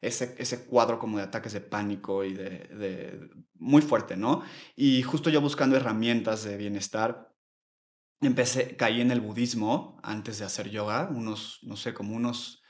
ese, 0.00 0.34
ese 0.38 0.64
cuadro 0.64 0.98
como 0.98 1.18
de 1.18 1.24
ataques 1.24 1.52
de 1.52 1.60
pánico 1.60 2.24
y 2.24 2.32
de, 2.32 3.30
muy 3.54 3.82
fuerte, 3.82 4.16
¿no? 4.16 4.42
Y 4.76 5.02
justo 5.02 5.30
yo 5.30 5.40
buscando 5.40 5.76
herramientas 5.76 6.44
de 6.44 6.56
bienestar, 6.56 7.34
empecé, 8.20 8.76
caí 8.76 9.00
en 9.00 9.10
el 9.10 9.20
budismo 9.20 9.98
antes 10.02 10.38
de 10.38 10.44
hacer 10.44 10.70
yoga, 10.70 11.08
unos, 11.10 11.58
no 11.62 11.76
sé, 11.76 11.92
como 11.92 12.16
unos, 12.16 12.62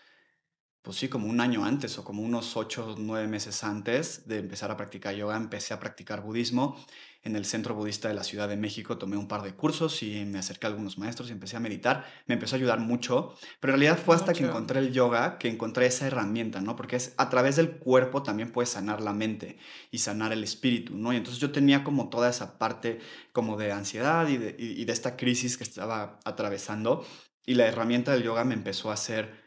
pues 0.82 0.96
sí, 0.96 1.08
como 1.08 1.28
un 1.28 1.40
año 1.40 1.64
antes 1.64 1.98
o 1.98 2.04
como 2.04 2.22
unos 2.22 2.56
ocho 2.56 2.96
nueve 2.98 3.28
meses 3.28 3.62
antes 3.62 4.26
de 4.26 4.38
empezar 4.38 4.70
a 4.70 4.76
practicar 4.76 5.14
yoga, 5.14 5.36
empecé 5.36 5.74
a 5.74 5.80
practicar 5.80 6.22
budismo 6.22 6.76
en 7.22 7.36
el 7.36 7.44
Centro 7.44 7.74
Budista 7.74 8.08
de 8.08 8.14
la 8.14 8.24
Ciudad 8.24 8.48
de 8.48 8.56
México 8.56 8.96
tomé 8.96 9.16
un 9.16 9.28
par 9.28 9.42
de 9.42 9.54
cursos 9.54 10.02
y 10.02 10.24
me 10.24 10.38
acerqué 10.38 10.66
a 10.66 10.70
algunos 10.70 10.98
maestros 10.98 11.28
y 11.28 11.32
empecé 11.32 11.56
a 11.56 11.60
meditar. 11.60 12.06
Me 12.26 12.34
empezó 12.34 12.56
a 12.56 12.58
ayudar 12.58 12.80
mucho, 12.80 13.34
pero 13.60 13.74
en 13.74 13.80
realidad 13.80 14.02
fue 14.02 14.14
hasta 14.14 14.32
mucho. 14.32 14.38
que 14.38 14.48
encontré 14.48 14.78
el 14.80 14.92
yoga 14.92 15.38
que 15.38 15.48
encontré 15.48 15.86
esa 15.86 16.06
herramienta, 16.06 16.60
¿no? 16.60 16.76
Porque 16.76 16.96
es 16.96 17.14
a 17.18 17.28
través 17.28 17.56
del 17.56 17.72
cuerpo 17.72 18.22
también 18.22 18.52
puedes 18.52 18.70
sanar 18.70 19.00
la 19.00 19.12
mente 19.12 19.58
y 19.90 19.98
sanar 19.98 20.32
el 20.32 20.42
espíritu, 20.42 20.96
¿no? 20.96 21.12
Y 21.12 21.16
entonces 21.16 21.40
yo 21.40 21.52
tenía 21.52 21.84
como 21.84 22.08
toda 22.08 22.30
esa 22.30 22.58
parte 22.58 23.00
como 23.32 23.56
de 23.56 23.72
ansiedad 23.72 24.26
y 24.28 24.38
de, 24.38 24.56
y 24.58 24.84
de 24.84 24.92
esta 24.92 25.16
crisis 25.16 25.58
que 25.58 25.64
estaba 25.64 26.18
atravesando 26.24 27.04
y 27.46 27.54
la 27.54 27.66
herramienta 27.66 28.12
del 28.12 28.22
yoga 28.22 28.44
me 28.44 28.54
empezó 28.54 28.90
a 28.90 28.94
hacer 28.94 29.39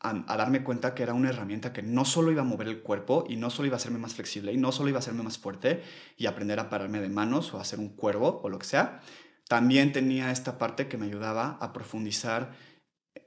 a, 0.00 0.36
darme 0.36 0.64
cuenta 0.64 0.94
que 0.94 1.02
era 1.02 1.14
una 1.14 1.28
herramienta 1.28 1.72
que 1.72 1.82
no 1.82 2.04
solo 2.04 2.32
iba 2.32 2.42
a 2.42 2.44
mover 2.44 2.68
el 2.68 2.80
cuerpo 2.80 3.24
y 3.28 3.36
no 3.36 3.50
solo 3.50 3.66
iba 3.66 3.76
a 3.76 3.78
hacerme 3.78 3.98
más 3.98 4.14
flexible 4.14 4.52
y 4.52 4.56
no 4.56 4.72
solo 4.72 4.88
iba 4.88 4.98
a 4.98 5.00
hacerme 5.00 5.22
más 5.22 5.38
fuerte 5.38 5.82
y 6.16 6.26
aprender 6.26 6.58
a 6.58 6.70
pararme 6.70 7.00
de 7.00 7.08
manos 7.08 7.52
o 7.52 7.58
a 7.58 7.62
hacer 7.62 7.78
un 7.78 7.90
cuervo 7.90 8.40
o 8.42 8.48
lo 8.48 8.58
que 8.58 8.66
sea, 8.66 9.02
también 9.46 9.92
tenía 9.92 10.30
esta 10.30 10.58
parte 10.58 10.88
que 10.88 10.96
me 10.96 11.06
ayudaba 11.06 11.58
a 11.60 11.72
profundizar 11.72 12.52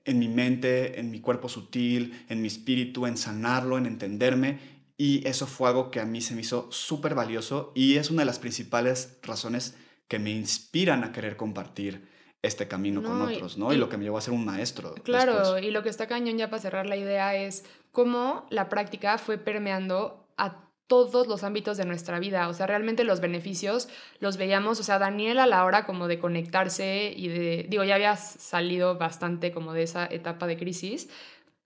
en 0.05 0.19
mi 0.19 0.27
mente, 0.27 0.99
en 0.99 1.11
mi 1.11 1.19
cuerpo 1.19 1.47
sutil, 1.47 2.25
en 2.29 2.41
mi 2.41 2.47
espíritu, 2.47 3.05
en 3.05 3.17
sanarlo, 3.17 3.77
en 3.77 3.85
entenderme. 3.85 4.59
Y 4.97 5.27
eso 5.27 5.47
fue 5.47 5.69
algo 5.69 5.91
que 5.91 5.99
a 5.99 6.05
mí 6.05 6.21
se 6.21 6.33
me 6.33 6.41
hizo 6.41 6.71
súper 6.71 7.13
valioso 7.13 7.71
y 7.75 7.97
es 7.97 8.09
una 8.09 8.21
de 8.21 8.27
las 8.27 8.39
principales 8.39 9.17
razones 9.21 9.75
que 10.07 10.19
me 10.19 10.31
inspiran 10.31 11.03
a 11.03 11.11
querer 11.11 11.35
compartir 11.35 12.07
este 12.43 12.67
camino 12.67 13.01
no, 13.01 13.09
con 13.09 13.21
otros, 13.21 13.57
¿no? 13.57 13.71
Y, 13.71 13.75
y, 13.75 13.79
lo 13.79 13.89
que 13.89 13.97
me 13.97 14.03
llevó 14.03 14.17
a 14.17 14.21
ser 14.21 14.33
un 14.33 14.45
maestro. 14.45 14.93
Claro, 15.03 15.39
después. 15.39 15.63
y 15.63 15.71
lo 15.71 15.81
que 15.81 15.89
está 15.89 16.07
cañón 16.07 16.37
ya 16.37 16.49
para 16.49 16.61
cerrar 16.61 16.85
la 16.85 16.97
idea 16.97 17.35
es 17.35 17.65
cómo 17.91 18.45
la 18.49 18.69
práctica 18.69 19.17
fue 19.17 19.37
permeando 19.37 20.27
a 20.37 20.63
todos 20.87 21.27
los 21.27 21.43
ámbitos 21.43 21.77
de 21.77 21.85
nuestra 21.85 22.19
vida, 22.19 22.49
o 22.49 22.53
sea, 22.53 22.67
realmente 22.67 23.05
los 23.05 23.21
beneficios 23.21 23.87
los 24.19 24.37
veíamos, 24.37 24.79
o 24.79 24.83
sea, 24.83 24.99
Daniel 24.99 25.39
a 25.39 25.47
la 25.47 25.63
hora 25.63 25.85
como 25.85 26.07
de 26.07 26.19
conectarse 26.19 27.13
y 27.15 27.29
de, 27.29 27.65
digo, 27.69 27.83
ya 27.83 27.95
había 27.95 28.17
salido 28.17 28.97
bastante 28.97 29.51
como 29.51 29.73
de 29.73 29.83
esa 29.83 30.05
etapa 30.05 30.45
de 30.45 30.57
crisis, 30.57 31.09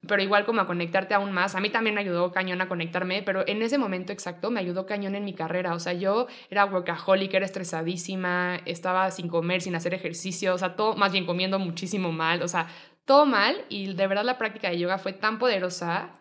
pero 0.08 0.22
igual 0.22 0.46
como 0.46 0.62
a 0.62 0.66
conectarte 0.66 1.14
aún 1.14 1.32
más. 1.32 1.56
A 1.56 1.60
mí 1.60 1.70
también 1.70 1.96
me 1.96 2.02
ayudó 2.02 2.32
cañón 2.32 2.62
a 2.62 2.68
conectarme, 2.68 3.22
pero 3.24 3.48
en 3.48 3.62
ese 3.62 3.78
momento 3.78 4.14
exacto 4.14 4.50
me 4.50 4.60
ayudó 4.60 4.86
cañón 4.86 5.16
en 5.16 5.26
mi 5.26 5.34
carrera. 5.34 5.74
O 5.74 5.80
sea, 5.80 5.94
yo 5.94 6.28
era 6.50 6.66
workaholic, 6.66 7.34
era 7.34 7.46
estresadísima, 7.46 8.62
estaba 8.66 9.12
sin 9.12 9.28
comer, 9.28 9.62
sin 9.62 9.76
hacer 9.76 9.94
ejercicio, 9.94 10.54
o 10.54 10.58
sea, 10.58 10.76
todo, 10.76 10.96
más 10.96 11.12
bien 11.12 11.26
comiendo 11.26 11.60
muchísimo 11.60 12.12
mal, 12.12 12.42
o 12.42 12.48
sea, 12.48 12.68
todo 13.06 13.26
mal. 13.26 13.66
Y 13.70 13.94
de 13.94 14.08
verdad 14.08 14.24
la 14.24 14.38
práctica 14.38 14.70
de 14.70 14.80
yoga 14.80 14.98
fue 14.98 15.14
tan 15.14 15.40
poderosa 15.40 16.14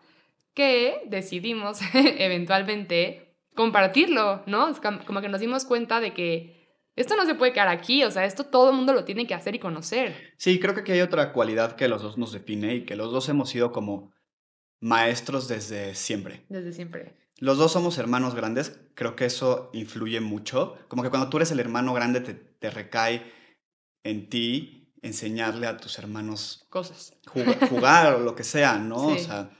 que 0.54 1.02
decidimos 1.06 1.80
eventualmente 1.94 3.36
compartirlo, 3.54 4.42
¿no? 4.46 4.68
Como 5.06 5.20
que 5.20 5.28
nos 5.28 5.40
dimos 5.40 5.64
cuenta 5.64 6.00
de 6.00 6.12
que 6.12 6.55
esto 6.96 7.14
no 7.14 7.26
se 7.26 7.34
puede 7.34 7.52
quedar 7.52 7.68
aquí, 7.68 8.02
o 8.04 8.10
sea, 8.10 8.24
esto 8.24 8.44
todo 8.44 8.70
el 8.70 8.76
mundo 8.76 8.92
lo 8.94 9.04
tiene 9.04 9.26
que 9.26 9.34
hacer 9.34 9.54
y 9.54 9.58
conocer. 9.58 10.32
Sí, 10.38 10.58
creo 10.58 10.74
que 10.74 10.80
aquí 10.80 10.92
hay 10.92 11.02
otra 11.02 11.32
cualidad 11.32 11.76
que 11.76 11.88
los 11.88 12.02
dos 12.02 12.16
nos 12.16 12.32
define 12.32 12.74
y 12.74 12.84
que 12.84 12.96
los 12.96 13.12
dos 13.12 13.28
hemos 13.28 13.50
sido 13.50 13.70
como 13.70 14.12
maestros 14.80 15.46
desde 15.46 15.94
siempre. 15.94 16.44
Desde 16.48 16.72
siempre. 16.72 17.14
Los 17.38 17.58
dos 17.58 17.72
somos 17.72 17.98
hermanos 17.98 18.34
grandes, 18.34 18.80
creo 18.94 19.14
que 19.14 19.26
eso 19.26 19.70
influye 19.74 20.20
mucho. 20.20 20.76
Como 20.88 21.02
que 21.02 21.10
cuando 21.10 21.28
tú 21.28 21.36
eres 21.36 21.50
el 21.50 21.60
hermano 21.60 21.92
grande 21.92 22.20
te, 22.20 22.32
te 22.32 22.70
recae 22.70 23.30
en 24.02 24.30
ti 24.30 24.94
enseñarle 25.02 25.66
a 25.66 25.76
tus 25.76 25.98
hermanos 25.98 26.66
cosas. 26.70 27.14
Jugar, 27.26 27.68
jugar 27.68 28.14
o 28.14 28.20
lo 28.20 28.34
que 28.34 28.42
sea, 28.44 28.78
¿no? 28.78 29.10
Sí. 29.10 29.16
O 29.16 29.18
sea, 29.18 29.50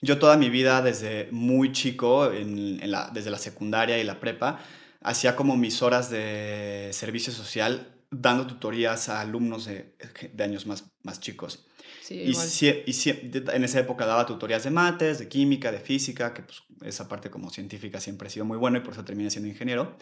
yo 0.00 0.18
toda 0.18 0.36
mi 0.36 0.48
vida 0.48 0.80
desde 0.80 1.28
muy 1.32 1.72
chico, 1.72 2.32
en, 2.32 2.82
en 2.82 2.90
la, 2.90 3.10
desde 3.12 3.30
la 3.30 3.38
secundaria 3.38 3.98
y 3.98 4.04
la 4.04 4.20
prepa, 4.20 4.60
hacía 5.08 5.34
como 5.34 5.56
mis 5.56 5.80
horas 5.80 6.10
de 6.10 6.90
servicio 6.92 7.32
social 7.32 7.94
dando 8.10 8.46
tutorías 8.46 9.08
a 9.08 9.20
alumnos 9.20 9.64
de, 9.64 9.94
de 10.32 10.44
años 10.44 10.66
más, 10.66 10.84
más 11.02 11.18
chicos. 11.20 11.66
Sí, 12.02 12.20
y, 12.20 12.34
si, 12.34 12.82
y 12.86 12.92
si, 12.92 13.10
en 13.10 13.64
esa 13.64 13.80
época 13.80 14.04
daba 14.06 14.26
tutorías 14.26 14.64
de 14.64 14.70
mates, 14.70 15.18
de 15.18 15.28
química, 15.28 15.72
de 15.72 15.80
física, 15.80 16.34
que 16.34 16.42
pues, 16.42 16.62
esa 16.82 17.08
parte 17.08 17.30
como 17.30 17.50
científica 17.50 18.00
siempre 18.00 18.28
he 18.28 18.30
sido 18.30 18.44
muy 18.44 18.58
bueno 18.58 18.78
y 18.78 18.80
por 18.80 18.92
eso 18.92 19.04
terminé 19.04 19.30
siendo 19.30 19.48
ingeniero. 19.48 19.96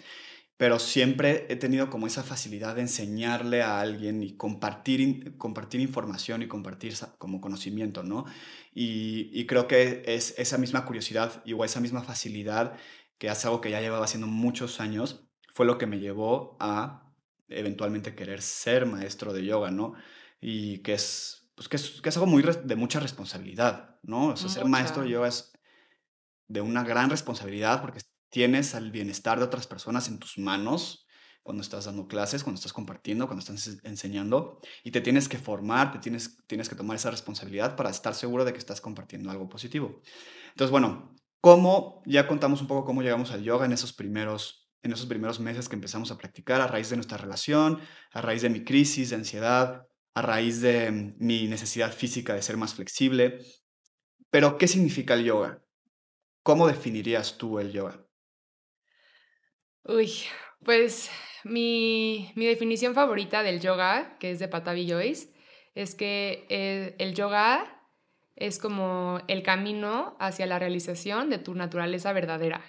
Pero 0.57 0.79
siempre 0.79 1.47
he 1.51 1.57
tenido 1.57 1.90
como 1.90 2.07
esa 2.07 2.23
facilidad 2.23 2.77
de 2.77 2.81
enseñarle 2.81 3.62
a 3.62 3.81
alguien 3.81 4.23
y 4.23 4.37
compartir, 4.37 5.37
compartir 5.37 5.81
información 5.81 6.42
y 6.42 6.49
compartir 6.49 6.95
como 7.19 7.40
conocimiento, 7.40 8.03
¿no? 8.03 8.25
Y, 8.75 9.31
y 9.33 9.47
creo 9.47 9.69
que 9.69 10.03
es 10.07 10.35
esa 10.38 10.57
misma 10.57 10.87
curiosidad 10.87 11.42
y 11.45 11.53
o 11.53 11.64
esa 11.64 11.81
misma 11.81 12.03
facilidad 12.03 12.75
que 13.18 13.29
es 13.29 13.44
algo 13.44 13.61
que 13.61 13.70
ya 13.70 13.81
llevaba 13.81 14.05
haciendo 14.05 14.26
muchos 14.26 14.81
años, 14.81 15.29
fue 15.52 15.66
lo 15.66 15.79
que 15.79 15.87
me 15.87 15.98
llevó 15.98 16.57
a 16.61 17.12
eventualmente 17.48 18.14
querer 18.14 18.42
ser 18.42 18.87
maestro 18.87 19.33
de 19.33 19.44
yoga, 19.44 19.70
¿no? 19.70 19.94
Y 20.40 20.79
que 20.79 20.94
es, 20.94 21.50
pues 21.55 21.68
que 21.68 21.76
es, 21.76 22.00
que 22.02 22.09
es 22.09 22.16
algo 22.16 22.26
muy 22.26 22.42
de 22.42 22.76
mucha 22.76 23.00
responsabilidad, 23.00 23.98
¿no? 24.02 24.29
O 24.29 24.37
sea, 24.37 24.48
ser 24.48 24.64
maestro 24.66 25.02
de 25.02 25.11
yoga 25.11 25.29
es 25.29 25.52
de 26.48 26.61
una 26.61 26.85
gran 26.85 27.11
responsabilidad 27.11 27.81
porque 27.81 28.00
tienes 28.29 28.74
al 28.74 28.90
bienestar 28.90 29.38
de 29.38 29.44
otras 29.44 29.66
personas 29.66 30.09
en 30.09 30.18
tus 30.18 30.38
manos, 30.38 31.07
cuando 31.42 31.62
estás 31.62 31.85
dando 31.85 32.09
clases, 32.09 32.42
cuando 32.42 32.59
estás 32.59 32.72
compartiendo, 32.72 33.26
cuando 33.29 33.40
estás 33.40 33.79
enseñando, 33.85 34.61
y 34.83 34.90
te 34.90 35.00
tienes 35.00 35.29
que 35.29 35.38
formar, 35.38 35.92
te 35.92 36.00
tienes, 36.00 36.37
tienes 36.48 36.68
que 36.68 36.74
tomar 36.74 36.96
esa 36.96 37.11
responsabilidad 37.11 37.76
para 37.76 37.88
estar 37.88 38.14
seguro 38.14 38.44
de 38.44 38.52
que 38.52 38.59
estás 38.59 38.81
compartiendo 38.81 39.31
algo 39.31 39.48
positivo. 39.48 40.02
Entonces, 40.48 40.72
bueno, 40.72 41.14
¿cómo? 41.40 42.03
Ya 42.07 42.27
contamos 42.27 42.61
un 42.61 42.66
poco 42.66 42.85
cómo 42.85 43.03
llegamos 43.03 43.31
al 43.31 43.42
yoga 43.42 43.66
en 43.66 43.72
esos 43.72 43.92
primeros, 43.92 44.68
en 44.83 44.92
esos 44.92 45.07
primeros 45.07 45.40
meses 45.40 45.68
que 45.68 45.77
empezamos 45.77 46.11
a 46.11 46.18
practicar 46.18 46.61
a 46.61 46.66
raíz 46.66 46.90
de 46.90 46.96
nuestra 46.96 47.18
relación, 47.18 47.81
a 48.12 48.20
raíz 48.20 48.42
de 48.42 48.51
mi 48.51 48.64
crisis 48.64 49.11
de 49.11 49.16
ansiedad, 49.16 49.87
a 50.14 50.22
raíz 50.22 50.61
de 50.61 50.90
mm, 50.90 51.14
mi 51.18 51.46
necesidad 51.46 51.92
física 51.92 52.35
de 52.35 52.42
ser 52.42 52.57
más 52.57 52.75
flexible. 52.75 53.40
Pero, 54.31 54.59
¿qué 54.59 54.66
significa 54.66 55.14
el 55.14 55.25
yoga? 55.25 55.62
¿Cómo 56.42 56.66
definirías 56.66 57.38
tú 57.38 57.59
el 57.59 57.72
yoga? 57.72 58.07
Uy, 59.85 60.12
pues 60.64 61.11
mi, 61.44 62.33
definición 62.35 62.94
favorita 62.94 63.42
del 63.42 63.61
yoga, 63.61 64.16
que 64.18 64.31
es 64.31 64.38
de 64.38 64.49
Patavi 64.49 64.88
Joyce, 64.90 65.33
es 65.75 65.94
que 65.94 66.46
el, 66.99 67.14
yoga 67.14 67.75
es 68.37 68.59
como 68.59 69.20
el 69.29 69.42
camino 69.42 70.16
hacia 70.18 70.46
la 70.46 70.59
realización 70.59 71.31
de 71.31 71.38
tu 71.38 71.55
naturaleza 71.55 72.12
verdadera. 72.12 72.62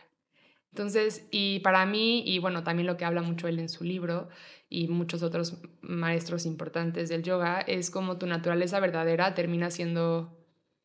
Entonces, 0.71 1.27
y 1.32 1.60
para 1.60 1.86
mí, 1.86 2.23
y 2.25 2.39
bueno, 2.39 2.63
también 2.63 2.88
lo 2.88 2.97
que 2.97 3.06
habla 3.06 3.21
mucho 3.21 3.47
él 3.47 3.60
en 3.60 3.69
su 3.69 3.84
libro 3.84 4.30
y 4.69 4.88
muchos 4.88 5.23
otros 5.23 5.58
maestros 5.82 6.45
importantes 6.45 7.10
del 7.10 7.23
yoga, 7.23 7.62
es 7.62 7.89
como 7.89 8.17
tu 8.17 8.27
naturaleza 8.27 8.80
verdadera 8.80 9.34
termina 9.34 9.71
siendo 9.71 10.38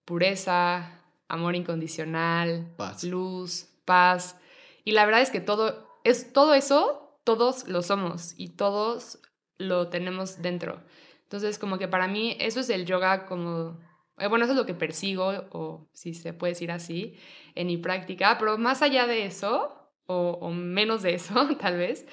pureza, 0.05 1.01
amor 1.29 1.57
incondicional, 1.57 2.75
luz, 3.03 3.69
paz. 3.85 4.39
Y 4.85 4.93
la 4.93 5.05
verdad 5.05 5.23
es 5.23 5.31
que 5.31 5.41
todo, 5.41 5.89
es, 6.05 6.33
todo 6.33 6.55
eso 6.55 7.03
todos 7.25 7.69
lo 7.69 7.83
somos 7.83 8.35
y 8.37 8.49
todos 8.49 9.19
lo 9.59 9.89
tenemos 9.89 10.43
dentro. 10.43 10.81
Entonces, 11.25 11.59
como 11.59 11.79
que 11.79 11.89
para 11.89 12.09
mí 12.09 12.37
eso 12.41 12.61
es 12.61 12.71
el 12.71 12.85
yoga 12.85 13.27
como, 13.27 13.79
bueno, 14.29 14.45
eso 14.45 14.53
es 14.53 14.59
lo 14.59 14.67
que 14.67 14.75
persigo, 14.75 15.29
o 15.51 15.89
si 15.93 16.15
se 16.15 16.33
puede 16.33 16.53
decir 16.53 16.71
así, 16.71 17.17
en 17.55 17.67
mi 17.67 17.77
práctica, 17.77 18.37
pero 18.39 18.59
más 18.59 18.83
allá 18.83 19.07
de 19.07 19.27
eso, 19.27 19.91
o, 20.07 20.39
o 20.41 20.51
menos 20.51 21.03
de 21.03 21.15
eso, 21.15 21.49
tal 21.61 21.79
vez, 21.79 22.07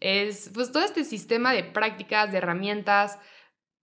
es 0.00 0.50
pues 0.54 0.72
todo 0.72 0.84
este 0.84 1.04
sistema 1.04 1.52
de 1.52 1.64
prácticas, 1.64 2.32
de 2.32 2.38
herramientas 2.38 3.18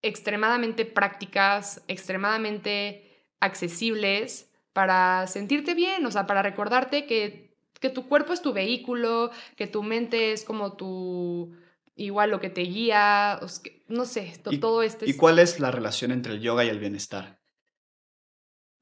extremadamente 0.02 0.86
prácticas, 0.86 1.84
extremadamente 1.88 3.26
accesibles 3.40 4.52
para 4.74 5.28
sentirte 5.28 5.76
bien, 5.76 6.06
o 6.06 6.12
sea, 6.12 6.28
para 6.28 6.42
recordarte 6.42 7.06
que 7.06 7.54
que 7.84 7.90
tu 7.90 8.08
cuerpo 8.08 8.32
es 8.32 8.42
tu 8.42 8.54
vehículo, 8.54 9.30
que 9.58 9.68
tu 9.68 9.84
mente 9.84 10.32
es 10.32 10.46
como 10.46 10.78
tu, 10.78 11.54
igual 11.98 12.32
lo 12.32 12.40
que 12.40 12.50
te 12.50 12.62
guía, 12.62 13.42
no 13.90 14.06
sé, 14.06 14.34
todo 14.62 14.84
este... 14.84 15.10
¿Y 15.10 15.18
cuál 15.18 15.38
es 15.38 15.60
la 15.60 15.70
relación 15.70 16.14
entre 16.14 16.32
el 16.32 16.40
yoga 16.40 16.64
y 16.64 16.70
el 16.70 16.80
bienestar? 16.80 17.43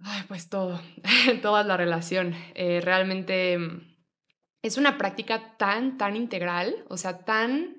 Ay, 0.04 0.24
pues 0.28 0.50
todo, 0.50 0.80
toda 1.42 1.64
la 1.64 1.78
relación. 1.78 2.34
Eh, 2.56 2.82
realmente 2.82 3.58
mm, 3.58 3.98
es 4.64 4.78
una 4.78 4.98
práctica 4.98 5.58
tan, 5.58 5.98
tan 5.98 6.16
integral, 6.16 6.76
o 6.90 6.98
sea, 6.98 7.20
tan 7.20 7.78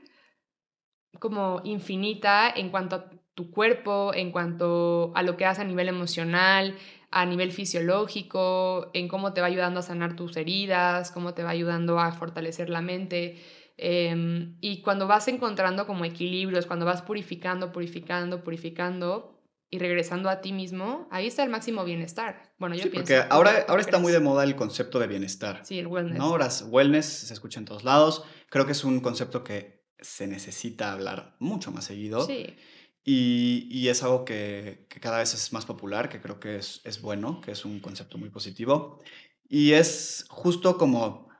como 1.18 1.60
infinita 1.64 2.50
en 2.50 2.70
cuanto 2.70 2.96
a 2.96 3.10
tu 3.34 3.50
cuerpo, 3.50 4.12
en 4.14 4.30
cuanto 4.30 5.12
a 5.14 5.22
lo 5.22 5.36
que 5.36 5.46
hace 5.46 5.62
a 5.62 5.64
nivel 5.64 5.88
emocional, 5.88 6.76
a 7.10 7.26
nivel 7.26 7.52
fisiológico, 7.52 8.90
en 8.94 9.08
cómo 9.08 9.32
te 9.32 9.40
va 9.40 9.46
ayudando 9.46 9.80
a 9.80 9.82
sanar 9.82 10.16
tus 10.16 10.36
heridas, 10.36 11.10
cómo 11.10 11.34
te 11.34 11.42
va 11.42 11.50
ayudando 11.50 11.98
a 11.98 12.12
fortalecer 12.12 12.70
la 12.70 12.80
mente. 12.80 13.42
Em, 13.76 14.56
y 14.60 14.82
cuando 14.82 15.06
vas 15.06 15.28
encontrando 15.28 15.86
como 15.86 16.04
equilibrios, 16.04 16.66
cuando 16.66 16.86
vas 16.86 17.02
purificando, 17.02 17.72
purificando, 17.72 18.42
purificando 18.42 19.41
y 19.72 19.78
regresando 19.78 20.28
a 20.28 20.42
ti 20.42 20.52
mismo, 20.52 21.08
ahí 21.10 21.26
está 21.26 21.42
el 21.42 21.48
máximo 21.48 21.82
bienestar. 21.82 22.52
Bueno, 22.58 22.74
yo 22.74 22.82
sí, 22.82 22.90
Porque 22.90 23.22
ahora, 23.30 23.64
ahora 23.66 23.80
está 23.80 23.98
muy 23.98 24.12
de 24.12 24.20
moda 24.20 24.44
el 24.44 24.54
concepto 24.54 24.98
de 24.98 25.06
bienestar. 25.06 25.62
Sí, 25.64 25.78
el 25.78 25.86
wellness. 25.86 26.18
¿no? 26.18 26.24
Ahora 26.24 26.50
wellness 26.68 27.06
se 27.06 27.32
escucha 27.32 27.58
en 27.58 27.64
todos 27.64 27.82
lados. 27.82 28.22
Creo 28.50 28.66
que 28.66 28.72
es 28.72 28.84
un 28.84 29.00
concepto 29.00 29.42
que 29.42 29.86
se 29.98 30.26
necesita 30.26 30.92
hablar 30.92 31.36
mucho 31.38 31.72
más 31.72 31.86
seguido. 31.86 32.26
Sí. 32.26 32.54
Y, 33.02 33.88
es 33.88 34.02
algo 34.02 34.26
que, 34.26 34.86
cada 35.00 35.18
vez 35.18 35.32
es 35.32 35.54
más 35.54 35.64
popular, 35.64 36.10
que 36.10 36.20
creo 36.20 36.38
que 36.38 36.56
es, 36.56 36.82
es, 36.84 37.00
bueno, 37.00 37.40
que 37.40 37.52
es 37.52 37.64
un 37.64 37.80
concepto 37.80 38.18
muy 38.18 38.28
positivo. 38.28 39.02
Y 39.48 39.72
es 39.72 40.26
justo 40.28 40.76
como, 40.76 41.30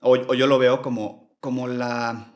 o, 0.00 0.10
o 0.10 0.34
yo 0.34 0.46
lo 0.46 0.58
veo 0.58 0.82
como, 0.82 1.38
como 1.40 1.68
la, 1.68 2.34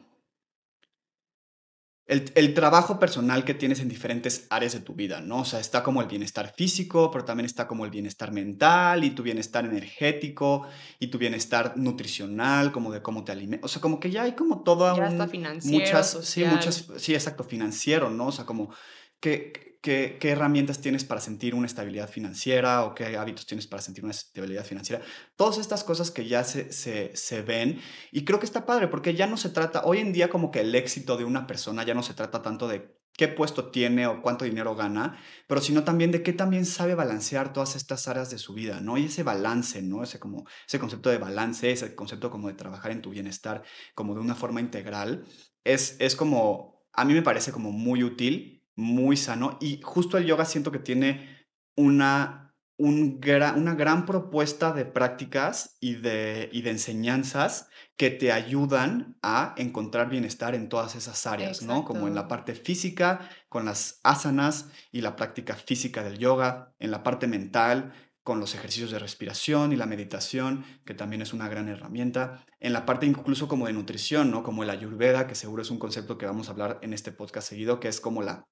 el, 2.09 2.55
trabajo 2.55 3.01
personal 3.01 3.45
que 3.45 3.53
tienes 3.53 3.81
en 3.81 3.89
diferentes 3.89 4.47
áreas 4.49 4.73
de 4.75 4.81
tu 4.81 4.95
vida, 4.95 5.21
¿no? 5.21 5.41
O 5.41 5.45
sea, 5.45 5.59
está 5.59 5.83
como 5.83 6.01
el 6.01 6.07
bienestar 6.07 6.55
físico, 6.57 7.11
pero 7.11 7.25
también 7.25 7.47
está 7.47 7.67
como 7.67 7.85
el 7.85 7.91
bienestar 7.91 8.31
mental 8.31 9.03
y 9.03 9.11
tu 9.11 9.25
bienestar 9.25 9.65
energético 9.65 10.69
y 11.01 11.09
tu 11.09 11.19
bienestar 11.19 11.77
nutricional, 11.77 12.71
como 12.71 12.93
de 12.93 13.03
cómo 13.03 13.25
te 13.25 13.33
alimentas. 13.33 13.65
O 13.65 13.69
sea, 13.73 13.83
como 13.83 13.99
que 13.99 14.13
ya 14.13 14.23
hay 14.23 14.37
como 14.37 14.63
todo... 14.63 14.97
Ya 14.97 15.09
está 15.09 15.27
financiero, 15.27 15.85
muchas, 15.85 16.19
Sí, 16.23 16.45
muchas, 16.45 16.87
sí, 16.97 17.13
exacto, 17.13 17.43
financiero, 17.43 18.09
¿no? 18.09 18.29
O 18.29 18.33
sea, 18.33 18.47
como 18.47 18.71
que 19.19 19.66
¿Qué, 19.87 20.19
herramientas 20.21 20.81
tienes 20.81 21.05
para 21.05 21.21
sentir 21.21 21.55
una 21.55 21.69
estabilidad 21.69 22.11
financiera 22.11 22.83
o 22.83 22.93
qué 22.93 23.17
hábitos 23.17 23.47
tienes 23.47 23.69
para 23.69 23.81
sentir 23.81 24.03
una 24.03 24.11
estabilidad 24.11 24.65
financiera. 24.65 25.01
Todas 25.37 25.59
estas 25.59 25.85
cosas 25.85 26.11
que 26.11 26.27
ya 26.27 26.43
se, 26.43 26.73
se, 26.73 27.43
ven 27.43 27.81
y 28.11 28.25
creo 28.25 28.41
que 28.41 28.47
está 28.47 28.67
padre 28.67 28.89
porque 28.89 29.15
ya 29.15 29.29
no 29.29 29.37
se 29.37 29.49
trata, 29.49 29.85
hoy 29.85 29.99
en 29.99 30.13
día 30.13 30.29
como 30.29 30.51
que 30.51 30.63
el 30.63 30.75
éxito 30.75 31.17
de 31.17 31.23
una 31.23 31.47
persona 31.47 31.85
ya 31.85 31.95
no 31.95 32.03
se 32.03 32.15
trata 32.15 32.43
tanto 32.43 32.67
de 32.67 32.99
qué 33.13 33.29
puesto 33.29 33.71
tiene 33.71 34.09
o 34.09 34.23
cuánto 34.23 34.45
dinero 34.45 34.75
gana, 34.75 35.21
pero 35.47 35.61
sino 35.61 35.85
también 35.85 36.11
de 36.11 36.25
qué 36.25 36.33
también 36.33 36.67
sabe 36.67 36.97
balancear 36.97 37.53
todas 37.53 37.77
estas 37.77 38.09
áreas 38.09 38.29
de 38.29 38.39
su 38.39 38.55
vida, 38.55 38.81
¿no? 38.81 38.99
Y 38.99 39.05
ese 39.05 39.23
balance, 39.23 39.83
¿no? 39.83 40.03
Ese, 40.03 40.19
como, 40.19 40.47
ese 40.67 40.81
concepto 40.81 41.11
de 41.11 41.19
balance, 41.19 41.71
ese 41.71 41.95
concepto 41.95 42.29
como 42.29 42.49
de 42.49 42.55
trabajar 42.55 42.91
en 42.91 43.03
tu 43.03 43.11
bienestar 43.11 43.63
como 43.95 44.15
de 44.15 44.21
una 44.21 44.35
forma 44.35 44.61
integral, 44.61 45.27
es, 45.63 45.95
es 46.01 46.17
como, 46.17 46.89
a 46.93 47.05
mí 47.05 47.15
me 47.15 47.23
parece 47.23 47.53
como 47.53 47.71
muy 47.71 48.03
útil 48.03 48.56
muy 48.77 49.17
sano 49.17 49.59
y 49.61 49.81
justo 49.83 50.19
el 50.19 50.27
yoga 50.27 50.45
siento 50.45 50.71
que 50.71 50.79
tiene 50.79 51.47
una, 51.77 52.55
un 52.79 53.21
una 53.57 53.75
gran 53.75 54.05
propuesta 54.07 54.73
de 54.73 54.85
prácticas 54.85 55.77
y 55.81 55.95
de, 55.95 56.51
y 56.53 56.63
de 56.63 56.71
enseñanzas 56.71 57.69
que 57.97 58.11
te 58.11 58.33
ayudan 58.33 59.17
a 59.23 59.55
encontrar 59.57 60.11
bienestar 60.11 60.55
en 60.55 60.69
todas 60.69 60.95
esas 60.95 61.27
áreas, 61.27 61.63
¿no? 61.63 61.85
Como 61.85 62.07
en 62.07 62.15
la 62.15 62.29
parte 62.29 62.55
física, 62.55 63.29
con 63.49 63.65
las 63.65 64.01
asanas 64.03 64.71
y 64.93 65.01
la 65.01 65.17
práctica 65.17 65.55
física 65.55 66.03
del 66.03 66.19
yoga, 66.19 66.75
en 66.79 66.91
la 66.91 67.03
parte 67.03 67.27
mental, 67.27 67.95
con 68.23 68.41
los 68.41 68.57
ejercicios 68.57 68.91
de 68.91 68.99
respiración 68.99 69.73
y 69.73 69.77
la 69.77 69.87
meditación, 69.87 70.65
que 70.85 70.95
también 70.95 71.23
es 71.23 71.33
una 71.33 71.49
gran 71.49 71.69
herramienta. 71.69 72.45
En 72.59 72.73
la 72.73 72.85
parte 72.85 73.07
incluso 73.07 73.47
como 73.47 73.69
de 73.69 73.73
nutrición, 73.73 74.33
¿no? 74.33 74.43
Como 74.43 74.65
el 74.65 74.71
ayurveda, 74.71 75.29
que 75.29 75.37
seguro 75.37 75.63
es 75.63 75.71
un 75.71 75.79
concepto 75.79 76.19
que 76.19 76.27
vamos 76.27 76.49
a 76.49 76.51
hablar 76.51 76.81
en 76.83 76.93
este 76.93 77.13
podcast 77.13 77.49
seguido, 77.49 77.79
que 77.79 77.87
es 77.87 78.01
como 78.01 78.23
la 78.23 78.45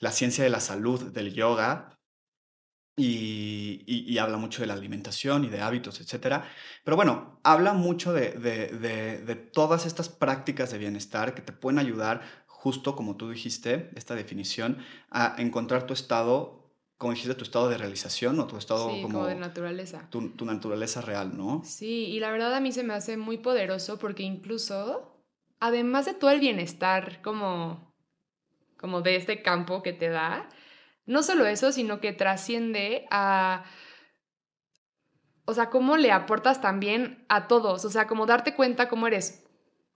la 0.00 0.12
ciencia 0.12 0.44
de 0.44 0.50
la 0.50 0.60
salud 0.60 1.12
del 1.12 1.34
yoga 1.34 1.98
y, 2.98 4.18
habla 4.18 4.36
mucho 4.36 4.62
de 4.62 4.66
la 4.66 4.74
alimentación 4.74 5.44
y 5.44 5.48
de 5.48 5.60
hábitos, 5.60 6.00
etc. 6.00 6.42
Pero 6.84 6.96
bueno, 6.96 7.38
habla 7.44 7.72
mucho 7.72 8.12
de, 8.12 8.32
de, 8.32 9.34
todas 9.36 9.86
estas 9.86 10.08
prácticas 10.08 10.72
de 10.72 10.78
bienestar 10.78 11.34
que 11.34 11.42
te 11.42 11.52
pueden 11.52 11.78
ayudar, 11.78 12.22
justo 12.46 12.96
como 12.96 13.16
tú 13.16 13.30
dijiste, 13.30 13.90
esta 13.94 14.14
definición, 14.14 14.78
a 15.10 15.36
encontrar 15.38 15.86
tu 15.86 15.94
estado, 15.94 16.72
como 16.96 17.12
dijiste, 17.12 17.34
tu 17.34 17.44
estado 17.44 17.68
de 17.68 17.78
realización 17.78 18.40
o 18.40 18.48
tu 18.48 18.56
estado 18.56 18.90
como, 19.00 19.26
de 19.26 19.36
naturaleza. 19.36 20.08
Tu, 20.10 20.30
tu 20.30 20.44
naturaleza 20.44 21.00
real, 21.00 21.36
¿no? 21.36 21.62
Sí, 21.64 22.06
y 22.06 22.18
la 22.18 22.32
verdad 22.32 22.54
a 22.54 22.60
mí 22.60 22.72
se 22.72 22.82
me 22.82 22.94
hace 22.94 23.16
muy 23.16 23.38
poderoso 23.38 23.98
porque 23.98 24.24
incluso, 24.24 25.22
además 25.60 26.06
de 26.06 26.14
todo 26.14 26.30
el 26.30 26.40
bienestar 26.40 27.22
como 27.22 27.87
como 28.78 29.02
de 29.02 29.16
este 29.16 29.42
campo 29.42 29.82
que 29.82 29.92
te 29.92 30.08
da. 30.08 30.48
No 31.06 31.22
solo 31.22 31.46
eso, 31.46 31.72
sino 31.72 32.00
que 32.00 32.12
trasciende 32.12 33.06
a... 33.10 33.64
O 35.44 35.54
sea, 35.54 35.70
cómo 35.70 35.96
le 35.96 36.12
aportas 36.12 36.60
también 36.60 37.24
a 37.28 37.48
todos. 37.48 37.84
O 37.84 37.90
sea, 37.90 38.06
como 38.06 38.26
darte 38.26 38.54
cuenta 38.54 38.88
cómo 38.88 39.06
eres 39.06 39.46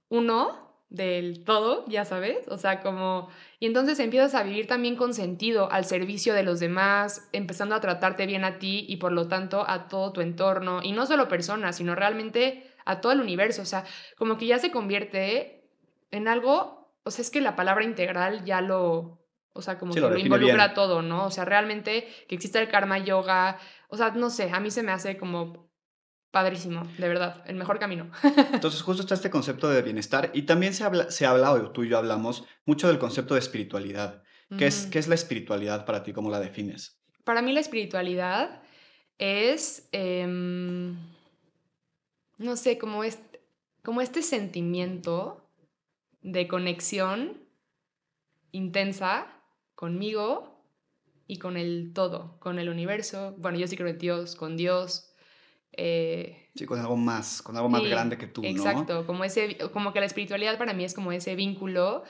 uno 0.09 0.63
del 0.89 1.45
todo, 1.45 1.85
ya 1.89 2.05
sabes. 2.05 2.49
O 2.49 2.59
sea, 2.59 2.81
como... 2.81 3.29
Y 3.61 3.67
entonces 3.67 3.99
empiezas 4.01 4.35
a 4.35 4.43
vivir 4.43 4.67
también 4.67 4.97
con 4.97 5.15
sentido 5.15 5.71
al 5.71 5.85
servicio 5.85 6.35
de 6.35 6.43
los 6.43 6.61
demás, 6.61 7.29
empezando 7.33 7.75
a 7.75 7.81
tratarte 7.81 8.27
bien 8.27 8.45
a 8.45 8.59
ti 8.59 8.87
y 8.89 8.97
por 8.97 9.13
lo 9.13 9.29
tanto 9.29 9.65
a 9.69 9.89
todo 9.89 10.13
tu 10.13 10.23
entorno. 10.23 10.81
Y 10.83 10.93
no 10.93 11.07
solo 11.07 11.29
personas, 11.29 11.77
sino 11.77 11.95
realmente 11.95 12.71
a 12.85 13.01
todo 13.01 13.13
el 13.13 13.21
universo. 13.21 13.63
O 13.63 13.67
sea, 13.67 13.85
como 14.17 14.39
que 14.39 14.47
ya 14.47 14.59
se 14.59 14.71
convierte 14.71 15.69
en 16.11 16.29
algo 16.29 16.82
o 17.05 17.11
sea, 17.11 17.23
es 17.23 17.31
que 17.31 17.41
la 17.41 17.57
palabra 17.57 17.85
integral 17.85 18.45
ya 18.45 18.61
lo, 18.61 19.27
o 19.53 19.63
sea, 19.63 19.79
como 19.79 19.95
que 19.95 20.01
lo, 20.01 20.17
involucra 20.17 20.75
todo, 20.75 21.03
¿no? 21.03 21.27
O 21.27 21.31
sea, 21.31 21.45
realmente 21.45 22.07
que 22.29 22.35
exista 22.35 22.61
el 22.61 22.69
karma 22.69 22.99
yoga, 22.99 23.59
o 23.89 23.97
sea, 23.97 24.11
no 24.11 24.31
sé, 24.31 24.51
a 24.53 24.61
mí 24.61 24.71
se 24.71 24.83
me 24.83 24.93
hace 24.93 25.17
como 25.17 25.73
Padrísimo, 26.33 26.83
de 26.97 27.09
verdad, 27.09 27.45
el 27.47 27.57
mejor 27.57 27.79
camino. 27.79 28.11
Entonces, 28.55 28.81
justo 28.81 29.03
está 29.03 29.15
este 29.15 29.29
concepto 29.29 29.69
de 29.69 29.83
bienestar 29.83 30.31
y 30.33 30.43
también 30.43 30.73
se 30.73 30.83
habla, 30.83 31.11
se 31.11 31.27
habla, 31.27 31.53
o 31.53 31.73
tú 31.73 31.85
y 31.85 31.91
yo 31.91 31.99
hablamos, 31.99 32.47
mucho 32.65 32.89
del 32.89 32.99
concepto 32.99 33.35
de 33.35 33.41
espiritualidad. 33.41 34.23
¿Qué, 34.57 34.67
es, 34.67 34.87
¿Qué 34.87 34.99
es 34.99 35.09
la 35.09 35.15
espiritualidad 35.15 35.85
para 35.85 36.03
ti? 36.03 36.15
¿Cómo 36.15 36.31
la 36.31 36.41
defines? 36.41 36.99
Para 37.25 37.43
mí 37.43 37.53
la 37.53 37.61
espiritualidad 37.61 38.63
es, 39.19 39.91
em, 39.93 40.97
no 42.39 42.57
sé, 42.57 42.79
como, 42.79 43.03
como 43.83 44.01
este 44.01 44.23
sentimiento 44.23 45.42
de 46.23 46.49
conexión 46.49 47.49
intensa 48.53 49.27
conmigo 49.75 50.65
y 51.27 51.39
con 51.39 51.57
el 51.57 51.93
todo, 51.95 52.39
con 52.41 52.59
el 52.59 52.69
universo. 52.69 53.35
Bueno, 53.39 53.59
yo 53.59 53.67
sí 53.67 53.77
creo 53.77 53.89
en 53.89 53.99
Dios, 53.99 54.37
con 54.37 54.57
Dios, 54.57 55.13
eh, 55.73 56.51
sí, 56.55 56.67
con 56.67 56.79
algo 56.79 56.97
más, 56.97 57.41
con 57.43 57.57
algo 57.57 57.69
más 57.69 57.83
grande 57.83 58.19
que 58.19 58.27
tú, 58.27 58.43
exacto, 58.45 59.07
como, 59.07 59.25
ese, 59.25 59.57
como 59.73 59.93
que 59.93 60.01
la 60.01 60.07
espiritualidad 60.07 60.59
para 60.59 60.75
mí 60.75 60.85
es 60.85 60.93
como 60.93 61.13
ese 61.13 61.35
vínculo 61.35 62.05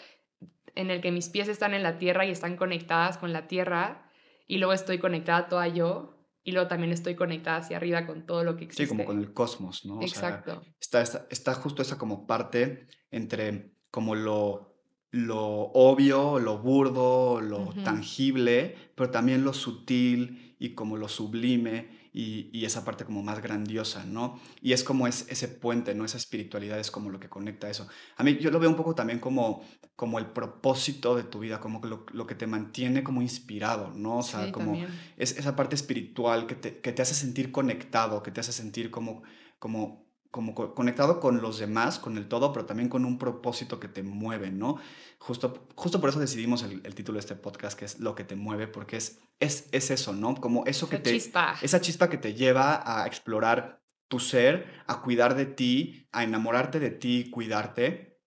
en 0.75 0.91
el 0.91 1.01
que 1.01 1.13
mis 1.13 1.29
pies 1.29 1.49
están 1.49 1.75
en 1.75 1.83
la 1.83 1.99
tierra 1.99 2.27
y 2.27 2.31
están 2.31 2.57
conectadas 2.57 3.19
con 3.19 3.33
la 3.33 3.47
tierra 3.47 4.11
y 4.49 4.59
luego 4.59 4.73
estoy 4.73 4.99
conectada 4.99 5.49
toda 5.49 5.69
yo 5.69 6.19
y 6.43 6.53
luego 6.53 6.67
también 6.67 6.93
estoy 6.93 7.15
conectada 7.15 7.59
hacia 7.59 7.77
arriba 7.77 8.05
con 8.05 8.27
todo 8.27 8.43
lo 8.43 8.57
que 8.57 8.65
existe. 8.65 8.85
Sí, 8.85 8.89
como 8.89 9.05
con 9.05 9.21
el 9.21 9.33
cosmos, 9.33 9.85
¿no? 9.85 10.03
Exacto. 10.03 10.63
está, 10.81 11.03
está, 11.03 11.55
justo 11.55 11.83
esa 11.83 11.99
como 11.99 12.27
parte 12.27 12.89
entre 13.11 13.77
como 13.93 14.17
lo, 14.17 14.75
lo 15.13 15.39
obvio, 15.39 16.41
lo 16.41 16.59
burdo, 16.59 17.41
lo 17.41 17.75
tangible, 17.85 18.75
pero 18.97 19.11
también 19.11 19.45
lo 19.45 19.53
sutil 19.53 20.57
y 20.59 20.71
como 20.71 20.97
lo 20.97 21.09
sublime 21.09 22.03
y, 22.15 22.65
esa 22.65 22.85
parte 22.85 23.05
como 23.05 23.23
más 23.23 23.43
grandiosa, 23.43 24.05
¿no? 24.05 24.41
Y 24.63 24.73
es 24.73 24.83
como 24.83 25.07
es, 25.07 25.27
ese 25.29 25.49
puente, 25.49 25.95
¿no? 25.95 26.05
Esa 26.05 26.17
espiritualidad 26.17 26.79
es 26.79 26.91
como 26.91 27.11
lo 27.11 27.21
que 27.21 27.29
conecta 27.29 27.69
eso. 27.69 27.87
A 28.17 28.25
mí 28.25 28.39
yo 28.39 28.51
lo 28.51 28.61
veo 28.61 28.71
un 28.71 28.77
poco 28.77 28.95
también 28.95 29.19
como, 29.19 29.63
como 29.95 30.19
el 30.19 30.27
propósito 30.27 31.15
de 31.15 31.25
tu 31.25 31.41
vida, 31.41 31.61
como 31.61 31.85
lo, 31.85 32.07
lo 32.13 32.27
que 32.27 32.35
te 32.35 32.47
mantiene 32.47 33.03
como 33.03 33.21
inspirado, 33.21 33.93
¿no? 33.95 34.19
O 34.19 34.23
sea, 34.23 34.53
como 34.53 34.83
es 35.19 35.37
esa 35.37 35.55
parte 35.55 35.75
espiritual 35.75 36.47
que 36.47 36.55
te, 36.55 36.81
que 36.81 36.93
te 36.93 37.03
hace 37.03 37.15
sentir 37.15 37.53
conectado, 37.53 38.23
que 38.23 38.31
te 38.31 38.41
hace 38.41 38.53
sentir 38.53 38.91
como, 38.91 39.23
como 39.59 40.02
como 40.33 40.55
conectado 40.55 41.21
con 41.21 41.43
los 41.43 41.59
demás, 41.59 41.99
con 41.99 42.17
el 42.17 42.27
todo, 42.27 42.55
pero 42.55 42.65
también 42.65 42.89
con 42.89 43.05
un 43.05 43.19
propósito 43.19 43.79
que 43.79 43.87
te 43.87 44.03
mueve, 44.03 44.51
¿no? 44.51 44.79
Justo, 45.19 45.69
justo 45.75 46.01
por 46.01 46.09
eso 46.09 46.19
decidimos 46.19 46.63
el, 46.63 46.95
título 46.95 47.17
de 47.17 47.21
este 47.21 47.37
podcast, 47.37 47.79
que 47.79 47.85
es 47.85 48.01
Lo 48.01 48.15
que 48.15 48.25
te 48.25 48.35
mueve, 48.35 48.67
porque 48.67 48.97
es, 48.97 49.21
es, 49.41 49.69
es 49.73 49.91
eso, 49.91 50.15
¿no? 50.15 50.35
Como 50.35 50.65
eso 50.65 50.89
que 50.89 50.99
te... 50.99 51.11
Chispa. 51.11 51.57
Esa 51.61 51.83
chispa 51.83 52.09
que 52.09 52.17
te 52.17 52.33
lleva 52.33 52.83
a 52.83 53.07
explorar 53.07 53.83
tu 54.09 54.21
ser, 54.21 54.83
a 54.87 55.03
cuidar 55.03 55.35
de 55.35 55.45
ti, 55.45 56.09
a 56.13 56.25
enamorarte 56.25 56.81
de 56.81 56.91
ti, 56.91 57.29
cuidarte, 57.31 58.19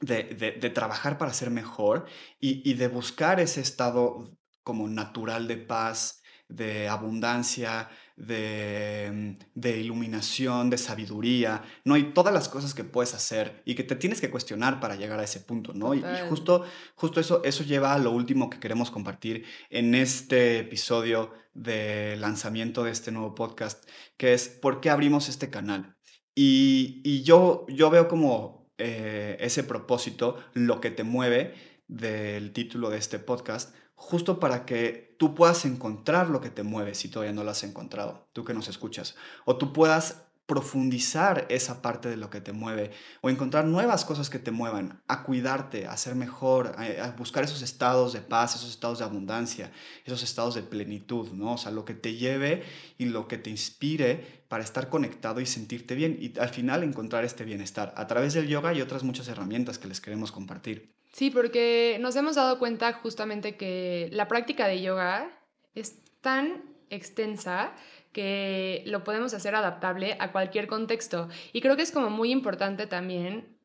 de, 0.00 0.24
de, 0.24 0.52
de 0.52 0.70
trabajar 0.70 1.16
para 1.16 1.32
ser 1.32 1.50
mejor 1.50 2.04
y, 2.38 2.70
y 2.70 2.74
de 2.74 2.88
buscar 2.88 3.40
ese 3.40 3.62
estado 3.62 4.36
como 4.62 4.88
natural 4.88 5.48
de 5.48 5.56
paz, 5.56 6.22
de 6.48 6.88
abundancia, 6.88 7.88
de, 8.16 9.36
de, 9.54 9.78
iluminación, 9.78 10.70
de 10.70 10.78
sabiduría, 10.78 11.62
¿no? 11.84 11.96
Y 11.96 12.12
todas 12.12 12.32
las 12.32 12.48
cosas 12.48 12.74
que 12.74 12.84
puedes 12.84 13.14
hacer 13.14 13.62
y 13.64 13.74
que 13.74 13.84
te 13.84 13.96
tienes 13.96 14.20
que 14.20 14.30
cuestionar 14.30 14.80
para 14.80 14.96
llegar 14.96 15.18
a 15.18 15.24
ese 15.24 15.40
punto, 15.40 15.74
¿no? 15.74 15.94
Y, 15.94 16.02
justo, 16.28 16.64
justo 16.94 17.20
eso, 17.20 17.42
eso 17.44 17.64
lleva 17.64 17.94
a 17.94 17.98
lo 17.98 18.12
último 18.12 18.48
que 18.48 18.60
queremos 18.60 18.90
compartir 18.90 19.44
en 19.70 19.94
este 19.94 20.60
episodio 20.60 21.32
de 21.52 22.16
lanzamiento 22.16 22.84
de 22.84 22.92
este 22.92 23.12
nuevo 23.12 23.34
podcast, 23.34 23.88
que 24.16 24.34
es 24.34 24.48
¿por 24.48 24.80
qué 24.80 24.90
abrimos 24.90 25.28
este 25.28 25.50
canal? 25.50 25.96
Y, 26.34 27.00
y 27.04 27.22
yo, 27.22 27.66
yo 27.68 27.90
veo 27.90 28.08
como 28.08 28.56
eh, 28.78 29.38
ese 29.40 29.64
propósito, 29.64 30.36
lo 30.52 30.80
que 30.82 30.90
te 30.90 31.02
mueve 31.02 31.54
del 31.88 32.52
título 32.52 32.90
de 32.90 32.98
este 32.98 33.18
podcast, 33.18 33.74
justo 33.96 34.38
para 34.38 34.64
que 34.64 35.16
tú 35.18 35.34
puedas 35.34 35.64
encontrar 35.64 36.28
lo 36.28 36.40
que 36.40 36.50
te 36.50 36.62
mueve 36.62 36.94
si 36.94 37.08
todavía 37.08 37.34
no 37.34 37.42
lo 37.42 37.50
has 37.50 37.64
encontrado, 37.64 38.28
tú 38.32 38.44
que 38.44 38.54
nos 38.54 38.68
escuchas, 38.68 39.16
o 39.44 39.56
tú 39.56 39.72
puedas 39.72 40.26
profundizar 40.46 41.44
esa 41.48 41.82
parte 41.82 42.08
de 42.08 42.16
lo 42.16 42.30
que 42.30 42.40
te 42.40 42.52
mueve 42.52 42.92
o 43.20 43.30
encontrar 43.30 43.64
nuevas 43.64 44.04
cosas 44.04 44.30
que 44.30 44.38
te 44.38 44.52
muevan 44.52 45.02
a 45.08 45.24
cuidarte, 45.24 45.86
a 45.86 45.96
ser 45.96 46.14
mejor, 46.14 46.76
a, 46.78 47.10
buscar 47.16 47.42
esos 47.42 47.62
estados 47.62 48.12
de 48.12 48.20
paz, 48.20 48.54
esos 48.54 48.70
estados 48.70 49.00
de 49.00 49.04
abundancia, 49.04 49.72
esos 50.04 50.22
estados 50.22 50.54
de 50.54 50.62
plenitud, 50.62 51.32
¿no? 51.32 51.54
O 51.54 51.58
sea, 51.58 51.72
lo 51.72 51.84
que 51.84 51.94
te 51.94 52.14
lleve 52.14 52.62
y 52.96 53.06
lo 53.06 53.26
que 53.26 53.38
te 53.38 53.50
inspire 53.50 54.44
para 54.48 54.62
estar 54.62 54.88
conectado 54.88 55.40
y 55.40 55.46
sentirte 55.46 55.96
bien 55.96 56.16
y 56.20 56.38
al 56.38 56.50
final 56.50 56.84
encontrar 56.84 57.24
este 57.24 57.44
bienestar 57.44 57.92
a 57.96 58.06
través 58.06 58.32
del 58.32 58.46
yoga 58.46 58.72
y 58.72 58.80
otras 58.80 59.02
muchas 59.02 59.26
herramientas 59.26 59.78
que 59.78 59.88
les 59.88 60.00
queremos 60.00 60.30
compartir. 60.30 60.94
Sí, 61.16 61.30
porque 61.30 61.96
nos 61.98 62.14
hemos 62.16 62.36
dado 62.36 62.58
cuenta 62.58 62.92
justamente 62.92 63.56
que 63.56 64.10
la 64.12 64.28
práctica 64.28 64.68
de 64.68 64.82
yoga 64.82 65.30
es 65.74 66.04
tan 66.20 66.62
extensa 66.90 67.72
que 68.12 68.82
lo 68.84 69.02
podemos 69.02 69.32
hacer 69.32 69.54
adaptable 69.54 70.18
a 70.20 70.30
cualquier 70.30 70.66
contexto. 70.66 71.30
Y 71.54 71.62
creo 71.62 71.74
que 71.74 71.80
es 71.84 71.90
como 71.90 72.10
muy 72.10 72.30
importante 72.30 72.86
también 72.86 73.56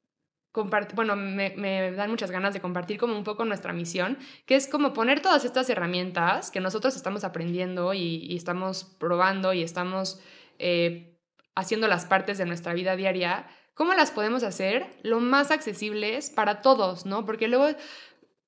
bueno, 0.94 1.18
me, 1.18 1.92
dan 1.92 2.10
muchas 2.10 2.32
ganas 2.32 2.54
de 2.54 2.62
compartir 2.62 2.98
como 2.98 3.18
un 3.18 3.26
poco 3.26 3.44
nuestra 3.44 3.74
misión, 3.74 4.18
que 4.46 4.56
es 4.56 4.70
como 4.70 4.94
poner 4.94 5.22
todas 5.22 5.44
estas 5.44 5.70
herramientas 5.70 6.52
que 6.52 6.62
nosotros 6.62 6.96
estamos 6.96 7.26
aprendiendo 7.26 7.94
y, 7.94 8.34
estamos 8.34 8.86
probando 8.86 9.52
y 9.52 9.62
estamos 9.62 10.22
eh, 10.58 11.18
haciendo 11.54 11.90
las 11.90 12.06
partes 12.06 12.38
de 12.38 12.46
nuestra 12.46 12.74
vida 12.74 12.96
diaria 12.96 13.48
¿Cómo 13.82 13.96
las 13.96 14.12
podemos 14.12 14.44
hacer 14.44 14.86
lo 15.02 15.20
más 15.20 15.50
accesibles 15.50 16.30
para 16.30 16.62
todos, 16.62 17.08
no? 17.08 17.26
Porque 17.26 17.48
luego, 17.48 17.76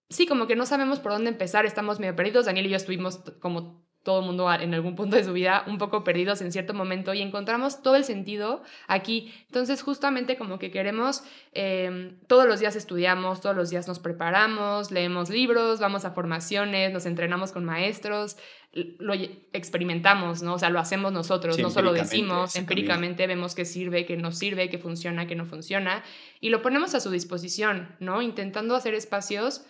sí, 0.08 0.28
como 0.28 0.46
que 0.46 0.56
no 0.56 0.68
sabemos 0.68 1.00
por 1.00 1.12
dónde 1.12 1.32
empezar, 1.32 1.66
estamos 1.66 2.00
medio 2.00 2.16
perdidos. 2.16 2.46
Daniel 2.46 2.68
y 2.68 2.70
yo 2.70 2.76
estuvimos 2.76 3.18
como 3.40 3.84
todo 4.04 4.20
el 4.20 4.28
mundo 4.28 4.54
en 4.54 4.74
algún 4.76 4.96
punto 4.96 5.16
de 5.16 5.24
su 5.24 5.34
vida 5.34 5.64
un 5.66 5.80
poco 5.80 6.04
perdidos 6.04 6.42
en 6.42 6.52
cierto 6.52 6.76
momento 6.76 7.16
y 7.16 7.22
encontramos 7.22 7.82
todo 7.82 7.96
el 7.96 8.04
sentido 8.04 8.62
aquí. 8.88 9.34
Entonces 9.48 9.82
justamente 9.82 10.38
como 10.38 10.60
que 10.60 10.70
queremos, 10.70 11.24
em, 11.54 12.20
todos 12.28 12.46
los 12.46 12.60
días 12.60 12.76
estudiamos, 12.76 13.42
todos 13.42 13.56
los 13.56 13.70
días 13.70 13.88
nos 13.88 13.98
preparamos, 14.00 14.92
leemos 14.92 15.30
libros, 15.30 15.80
vamos 15.80 16.06
a 16.06 16.12
formaciones, 16.12 16.94
nos 16.94 17.08
entrenamos 17.08 17.54
con 17.54 17.66
maestros, 17.66 18.38
lo 18.74 19.14
experimentamos, 19.14 20.42
¿no? 20.42 20.56
O 20.56 20.60
sea, 20.60 20.70
lo 20.70 20.80
hacemos 20.80 21.12
nosotros, 21.12 21.60
no 21.60 21.70
solo 21.70 21.94
decimos, 21.94 22.56
empíricamente 22.56 23.28
vemos 23.28 23.54
que 23.54 23.66
sirve, 23.66 24.06
que 24.06 24.18
no 24.18 24.32
sirve, 24.32 24.70
que 24.70 24.80
funciona, 24.80 25.28
que 25.28 25.36
no 25.36 25.46
funciona, 25.46 26.04
y 26.40 26.50
lo 26.50 26.62
ponemos 26.62 26.96
a 26.96 27.00
su 27.00 27.12
disposición, 27.12 27.96
¿no? 28.00 28.22
Intentando 28.22 28.76
hacer 28.76 28.96
espacios 28.96 29.66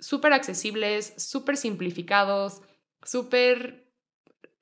súper 0.00 0.32
accesibles, 0.32 1.14
súper 1.16 1.56
simplificados, 1.56 2.62
súper 3.04 3.86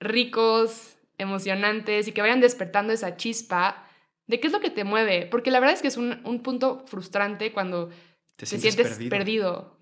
ricos, 0.00 0.96
emocionantes 1.18 2.08
y 2.08 2.12
que 2.12 2.22
vayan 2.22 2.40
despertando 2.40 2.92
esa 2.92 3.16
chispa 3.16 3.88
de 4.26 4.40
qué 4.40 4.46
es 4.46 4.52
lo 4.52 4.60
que 4.60 4.70
te 4.70 4.84
mueve. 4.84 5.26
Porque 5.26 5.50
la 5.50 5.60
verdad 5.60 5.74
es 5.74 5.82
que 5.82 5.88
es 5.88 5.96
un, 5.96 6.40
punto 6.42 6.84
frustrante 6.86 7.52
cuando 7.52 7.90
te, 8.36 8.46
sientes 8.46 8.98
perdido. 9.08 9.78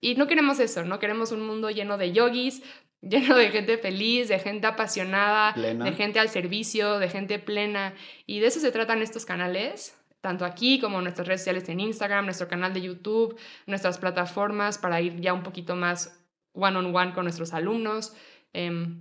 Y 0.00 0.14
no 0.14 0.26
queremos 0.26 0.60
eso, 0.60 0.84
no 0.84 0.98
queremos 0.98 1.32
un 1.32 1.46
mundo 1.46 1.70
lleno 1.70 1.98
de 1.98 2.12
yogis, 2.12 2.62
lleno 3.02 3.36
de 3.36 3.50
gente 3.50 3.78
feliz, 3.78 4.28
de 4.28 4.38
gente 4.38 4.66
apasionada, 4.66 5.52
de 5.52 5.92
gente 5.92 6.18
al 6.18 6.28
servicio, 6.28 6.98
de 6.98 7.08
gente 7.08 7.38
plena. 7.38 7.94
Y 8.26 8.40
de 8.40 8.46
eso 8.46 8.60
se 8.60 8.72
tratan 8.72 9.02
estos 9.02 9.24
canales, 9.24 9.96
tanto 10.20 10.44
aquí 10.44 10.80
como 10.80 11.00
nuestras 11.00 11.28
redes 11.28 11.42
sociales 11.42 11.68
en 11.68 11.80
Instagram, 11.80 12.24
nuestro 12.24 12.48
canal 12.48 12.72
de 12.72 12.82
YouTube, 12.82 13.38
nuestras 13.66 13.98
plataformas 13.98 14.78
para 14.78 15.00
ir 15.00 15.20
ya 15.20 15.32
un 15.32 15.42
poquito 15.42 15.76
más 15.76 16.20
one-on-one 16.52 17.12
con 17.12 17.24
nuestros 17.24 17.52
alumnos. 17.52 18.14
Em, 18.52 19.00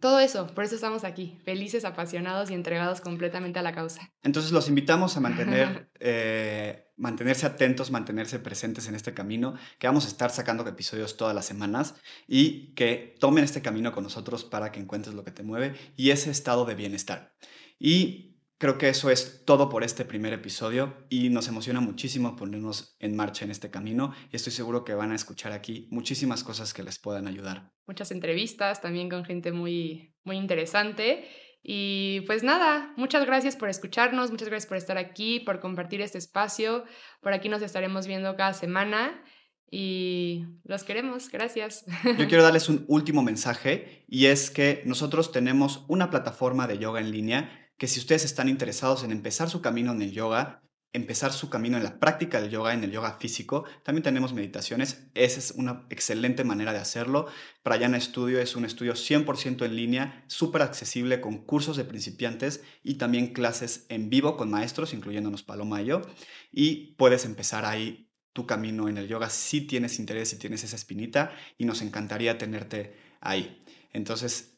todo 0.00 0.20
eso, 0.20 0.46
por 0.48 0.64
eso 0.64 0.74
estamos 0.74 1.04
aquí, 1.04 1.38
felices, 1.44 1.84
apasionados 1.84 2.50
y 2.50 2.54
entregados 2.54 3.00
completamente 3.00 3.58
a 3.58 3.62
la 3.62 3.72
causa. 3.72 4.10
Entonces 4.22 4.52
los 4.52 4.68
invitamos 4.68 5.16
a 5.16 5.20
mantener, 5.20 5.88
eh, 6.00 6.86
mantenerse 7.02 7.46
atentos, 7.46 7.90
mantenerse 7.90 8.38
presentes 8.38 8.86
en 8.86 8.94
este 8.94 9.12
camino, 9.12 9.56
que 9.80 9.88
vamos 9.88 10.04
a 10.04 10.08
estar 10.08 10.30
sacando 10.30 10.66
episodios 10.66 11.16
todas 11.16 11.34
las 11.34 11.44
semanas 11.44 11.96
y 12.28 12.72
que 12.74 13.16
tomen 13.18 13.42
este 13.42 13.60
camino 13.60 13.90
con 13.90 14.04
nosotros 14.04 14.44
para 14.44 14.70
que 14.70 14.78
encuentres 14.78 15.16
lo 15.16 15.24
que 15.24 15.32
te 15.32 15.42
mueve 15.42 15.74
y 15.96 16.10
ese 16.10 16.30
estado 16.30 16.64
de 16.64 16.76
bienestar. 16.76 17.34
Y 17.78 18.32
Creo 18.62 18.78
que 18.78 18.88
eso 18.88 19.10
es 19.10 19.44
todo 19.44 19.68
por 19.68 19.82
este 19.82 20.04
primer 20.04 20.32
episodio 20.32 20.94
y 21.10 21.30
nos 21.30 21.48
emociona 21.48 21.80
muchísimo 21.80 22.36
ponernos 22.36 22.94
en 23.00 23.16
marcha 23.16 23.44
en 23.44 23.50
este 23.50 23.72
camino 23.72 24.14
y 24.30 24.36
estoy 24.36 24.52
seguro 24.52 24.84
que 24.84 24.94
van 24.94 25.10
a 25.10 25.16
escuchar 25.16 25.50
aquí 25.50 25.88
muchísimas 25.90 26.44
cosas 26.44 26.72
que 26.72 26.84
les 26.84 27.00
puedan 27.00 27.26
ayudar. 27.26 27.72
Muchas 27.88 28.12
entrevistas 28.12 28.80
también 28.80 29.10
con 29.10 29.24
gente 29.24 29.50
muy, 29.50 30.14
muy 30.22 30.36
interesante. 30.36 31.28
Y 31.62 32.22
pues 32.22 32.42
nada, 32.42 32.92
muchas 32.96 33.24
gracias 33.24 33.56
por 33.56 33.68
escucharnos, 33.68 34.30
muchas 34.30 34.48
gracias 34.48 34.68
por 34.68 34.76
estar 34.76 34.98
aquí, 34.98 35.40
por 35.40 35.60
compartir 35.60 36.00
este 36.00 36.18
espacio. 36.18 36.84
Por 37.20 37.32
aquí 37.32 37.48
nos 37.48 37.62
estaremos 37.62 38.06
viendo 38.06 38.34
cada 38.36 38.52
semana 38.52 39.22
y 39.70 40.44
los 40.64 40.82
queremos, 40.82 41.30
gracias. 41.30 41.84
Yo 42.18 42.28
quiero 42.28 42.42
darles 42.42 42.68
un 42.68 42.84
último 42.88 43.22
mensaje 43.22 44.04
y 44.08 44.26
es 44.26 44.50
que 44.50 44.82
nosotros 44.86 45.30
tenemos 45.30 45.84
una 45.88 46.10
plataforma 46.10 46.66
de 46.66 46.78
yoga 46.78 47.00
en 47.00 47.12
línea 47.12 47.70
que 47.78 47.88
si 47.88 47.98
ustedes 47.98 48.24
están 48.24 48.48
interesados 48.48 49.02
en 49.02 49.12
empezar 49.12 49.48
su 49.48 49.60
camino 49.60 49.92
en 49.92 50.02
el 50.02 50.12
yoga, 50.12 50.62
empezar 50.92 51.32
su 51.32 51.48
camino 51.48 51.76
en 51.76 51.84
la 51.84 51.98
práctica 51.98 52.40
del 52.40 52.50
yoga, 52.50 52.74
en 52.74 52.84
el 52.84 52.90
yoga 52.90 53.14
físico. 53.14 53.64
También 53.82 54.02
tenemos 54.02 54.34
meditaciones. 54.34 55.06
Esa 55.14 55.38
es 55.38 55.52
una 55.52 55.86
excelente 55.88 56.44
manera 56.44 56.72
de 56.72 56.78
hacerlo. 56.78 57.26
Prayana 57.62 57.98
Studio 58.00 58.40
es 58.40 58.56
un 58.56 58.64
estudio 58.64 58.94
100% 58.94 59.64
en 59.64 59.76
línea, 59.76 60.24
súper 60.26 60.62
accesible 60.62 61.20
con 61.20 61.38
cursos 61.38 61.76
de 61.76 61.84
principiantes 61.84 62.62
y 62.82 62.94
también 62.94 63.32
clases 63.32 63.86
en 63.88 64.10
vivo 64.10 64.36
con 64.36 64.50
maestros, 64.50 64.92
incluyéndonos 64.92 65.42
Paloma 65.42 65.80
y 65.80 65.86
yo. 65.86 66.02
Y 66.50 66.94
puedes 66.96 67.24
empezar 67.24 67.64
ahí 67.64 68.10
tu 68.32 68.46
camino 68.46 68.88
en 68.88 68.98
el 68.98 69.08
yoga 69.08 69.30
si 69.30 69.62
tienes 69.62 69.98
interés, 69.98 70.30
si 70.30 70.38
tienes 70.38 70.64
esa 70.64 70.76
espinita 70.76 71.32
y 71.58 71.64
nos 71.64 71.82
encantaría 71.82 72.38
tenerte 72.38 72.96
ahí. 73.20 73.60
Entonces, 73.92 74.51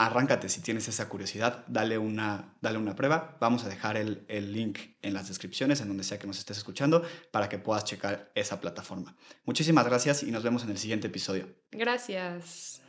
arráncate 0.00 0.48
si 0.48 0.62
tienes 0.62 0.88
esa 0.88 1.10
curiosidad, 1.10 1.62
dale 1.68 1.98
una, 1.98 2.54
dale 2.62 2.78
una 2.78 2.96
prueba. 2.96 3.36
Vamos 3.38 3.64
a 3.64 3.68
dejar 3.68 3.98
el, 3.98 4.24
el, 4.28 4.50
link 4.50 4.78
en 5.02 5.12
las 5.12 5.28
descripciones, 5.28 5.82
en 5.82 5.88
donde 5.88 6.04
sea 6.04 6.18
que 6.18 6.26
nos 6.26 6.38
estés 6.38 6.56
escuchando, 6.56 7.04
para 7.30 7.50
que 7.50 7.58
puedas 7.58 7.84
checar 7.84 8.32
esa 8.34 8.62
plataforma. 8.62 9.14
Muchísimas 9.44 9.84
gracias 9.84 10.22
y 10.22 10.30
nos 10.30 10.42
vemos 10.42 10.64
en 10.64 10.70
el 10.70 10.78
siguiente 10.78 11.08
episodio. 11.08 11.54
Gracias. 11.70 12.80